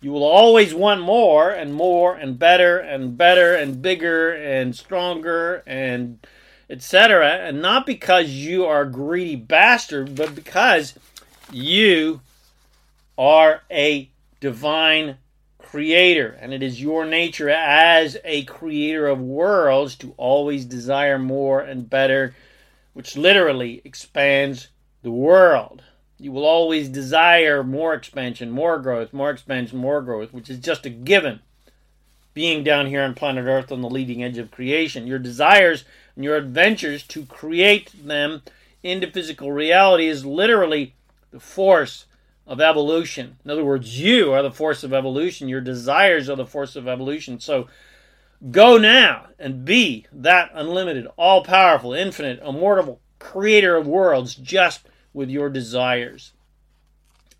You 0.00 0.12
will 0.12 0.24
always 0.24 0.72
want 0.72 1.02
more 1.02 1.50
and 1.50 1.74
more 1.74 2.14
and 2.14 2.38
better 2.38 2.78
and 2.78 3.18
better 3.18 3.54
and 3.54 3.82
bigger 3.82 4.32
and 4.32 4.74
stronger 4.74 5.62
and 5.66 6.26
etc. 6.70 7.28
And 7.28 7.60
not 7.60 7.84
because 7.84 8.30
you 8.30 8.64
are 8.64 8.82
a 8.82 8.90
greedy 8.90 9.36
bastard, 9.36 10.14
but 10.14 10.34
because 10.34 10.94
you 11.52 12.22
are 13.18 13.62
a 13.70 14.08
divine 14.40 15.18
creator. 15.70 16.36
And 16.40 16.52
it 16.52 16.64
is 16.64 16.82
your 16.82 17.04
nature 17.04 17.48
as 17.48 18.16
a 18.24 18.44
creator 18.44 19.06
of 19.06 19.20
worlds 19.20 19.94
to 19.96 20.14
always 20.16 20.64
desire 20.64 21.18
more 21.18 21.60
and 21.60 21.88
better, 21.88 22.34
which 22.92 23.16
literally 23.16 23.80
expands 23.84 24.68
the 25.02 25.12
world. 25.12 25.82
You 26.18 26.32
will 26.32 26.44
always 26.44 26.88
desire 26.88 27.62
more 27.62 27.94
expansion, 27.94 28.50
more 28.50 28.78
growth, 28.78 29.12
more 29.12 29.30
expansion, 29.30 29.78
more 29.78 30.02
growth, 30.02 30.32
which 30.32 30.50
is 30.50 30.58
just 30.58 30.86
a 30.86 30.90
given. 30.90 31.38
Being 32.34 32.64
down 32.64 32.86
here 32.86 33.02
on 33.02 33.14
planet 33.14 33.46
Earth 33.46 33.70
on 33.70 33.80
the 33.80 33.88
leading 33.88 34.24
edge 34.24 34.38
of 34.38 34.50
creation, 34.50 35.06
your 35.06 35.18
desires 35.20 35.84
and 36.16 36.24
your 36.24 36.36
adventures 36.36 37.04
to 37.04 37.24
create 37.26 37.92
them 38.06 38.42
into 38.82 39.10
physical 39.10 39.52
reality 39.52 40.08
is 40.08 40.26
literally 40.26 40.94
the 41.30 41.40
force 41.40 42.06
of 42.50 42.60
evolution. 42.60 43.36
In 43.44 43.50
other 43.50 43.64
words, 43.64 44.00
you 44.00 44.32
are 44.32 44.42
the 44.42 44.50
force 44.50 44.82
of 44.82 44.92
evolution. 44.92 45.48
Your 45.48 45.60
desires 45.60 46.28
are 46.28 46.34
the 46.36 46.44
force 46.44 46.74
of 46.74 46.88
evolution. 46.88 47.38
So 47.38 47.68
go 48.50 48.76
now 48.76 49.28
and 49.38 49.64
be 49.64 50.06
that 50.12 50.50
unlimited, 50.52 51.06
all 51.16 51.44
powerful, 51.44 51.94
infinite, 51.94 52.42
immortal 52.42 53.00
creator 53.20 53.76
of 53.76 53.86
worlds 53.86 54.34
just 54.34 54.80
with 55.14 55.30
your 55.30 55.48
desires 55.48 56.32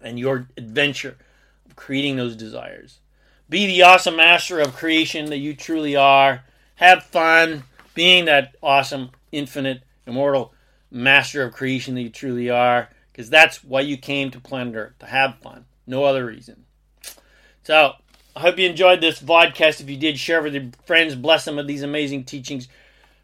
and 0.00 0.16
your 0.16 0.48
adventure 0.56 1.16
of 1.66 1.74
creating 1.74 2.14
those 2.14 2.36
desires. 2.36 3.00
Be 3.48 3.66
the 3.66 3.82
awesome 3.82 4.14
master 4.14 4.60
of 4.60 4.76
creation 4.76 5.26
that 5.30 5.38
you 5.38 5.54
truly 5.54 5.96
are. 5.96 6.44
Have 6.76 7.02
fun 7.02 7.64
being 7.94 8.26
that 8.26 8.54
awesome, 8.62 9.10
infinite, 9.32 9.82
immortal 10.06 10.54
master 10.88 11.42
of 11.42 11.52
creation 11.52 11.96
that 11.96 12.02
you 12.02 12.10
truly 12.10 12.48
are, 12.48 12.90
because 13.20 13.28
that's 13.28 13.62
why 13.62 13.82
you 13.82 13.98
came 13.98 14.30
to 14.30 14.40
planet 14.40 14.74
Earth, 14.74 14.98
to 14.98 15.04
have 15.04 15.36
fun. 15.42 15.66
No 15.86 16.04
other 16.04 16.24
reason. 16.24 16.64
So, 17.64 17.92
I 18.34 18.40
hope 18.40 18.58
you 18.58 18.66
enjoyed 18.66 19.02
this 19.02 19.20
vodcast. 19.20 19.82
If 19.82 19.90
you 19.90 19.98
did, 19.98 20.18
share 20.18 20.42
with 20.42 20.54
your 20.54 20.70
friends, 20.86 21.14
bless 21.14 21.44
them 21.44 21.56
with 21.56 21.66
these 21.66 21.82
amazing 21.82 22.24
teachings. 22.24 22.66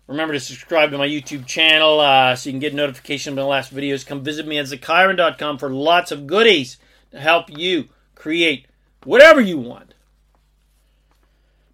Remember 0.07 0.35
to 0.35 0.41
subscribe 0.41 0.91
to 0.91 0.99
my 0.99 1.09
YouTube 1.09 1.47
channel 1.47 2.01
uh, 2.01 2.37
so 2.37 2.51
you 2.51 2.53
can 2.53 2.61
get 2.61 2.75
notification 2.75 3.33
of 3.33 3.37
my 3.37 3.43
last 3.43 3.75
videos. 3.75 4.05
Come 4.05 4.23
visit 4.23 4.47
me 4.47 4.59
at 4.59 4.67
zakairan.com 4.67 5.57
for 5.57 5.71
lots 5.71 6.13
of 6.13 6.27
goodies 6.27 6.77
to 7.11 7.19
help 7.19 7.47
you 7.49 7.89
create 8.15 8.67
whatever 9.05 9.41
you 9.41 9.57
want. 9.57 9.95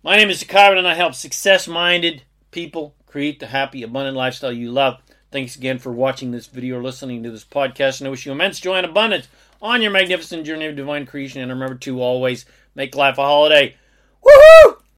My 0.05 0.15
name 0.15 0.31
is 0.31 0.45
Zakairan 0.45 0.79
and 0.79 0.87
I 0.87 0.95
help 0.95 1.17
success 1.17 1.67
minded 1.67 2.23
people 2.53 2.95
create 3.05 3.41
the 3.41 3.49
happy, 3.49 3.83
abundant 3.83 4.17
lifestyle 4.17 4.53
you 4.53 4.71
love. 4.71 5.01
Thanks 5.33 5.57
again 5.57 5.79
for 5.79 5.91
watching 5.91 6.31
this 6.31 6.47
video 6.47 6.79
or 6.79 6.83
listening 6.83 7.23
to 7.23 7.31
this 7.31 7.45
podcast. 7.45 8.01
And 8.01 8.07
I 8.07 8.11
wish 8.11 8.27
you 8.27 8.33
immense 8.33 8.61
joy 8.61 8.75
and 8.77 8.85
abundance 8.85 9.29
on 9.63 9.81
your 9.81 9.91
magnificent 9.91 10.45
journey 10.45 10.67
of 10.67 10.77
divine 10.77 11.07
creation. 11.07 11.41
And 11.41 11.51
remember 11.51 11.77
to 11.77 12.03
always 12.03 12.45
make 12.75 12.95
life 12.95 13.17
a 13.17 13.23
holiday. 13.23 13.77
Woohoo! 14.23 14.83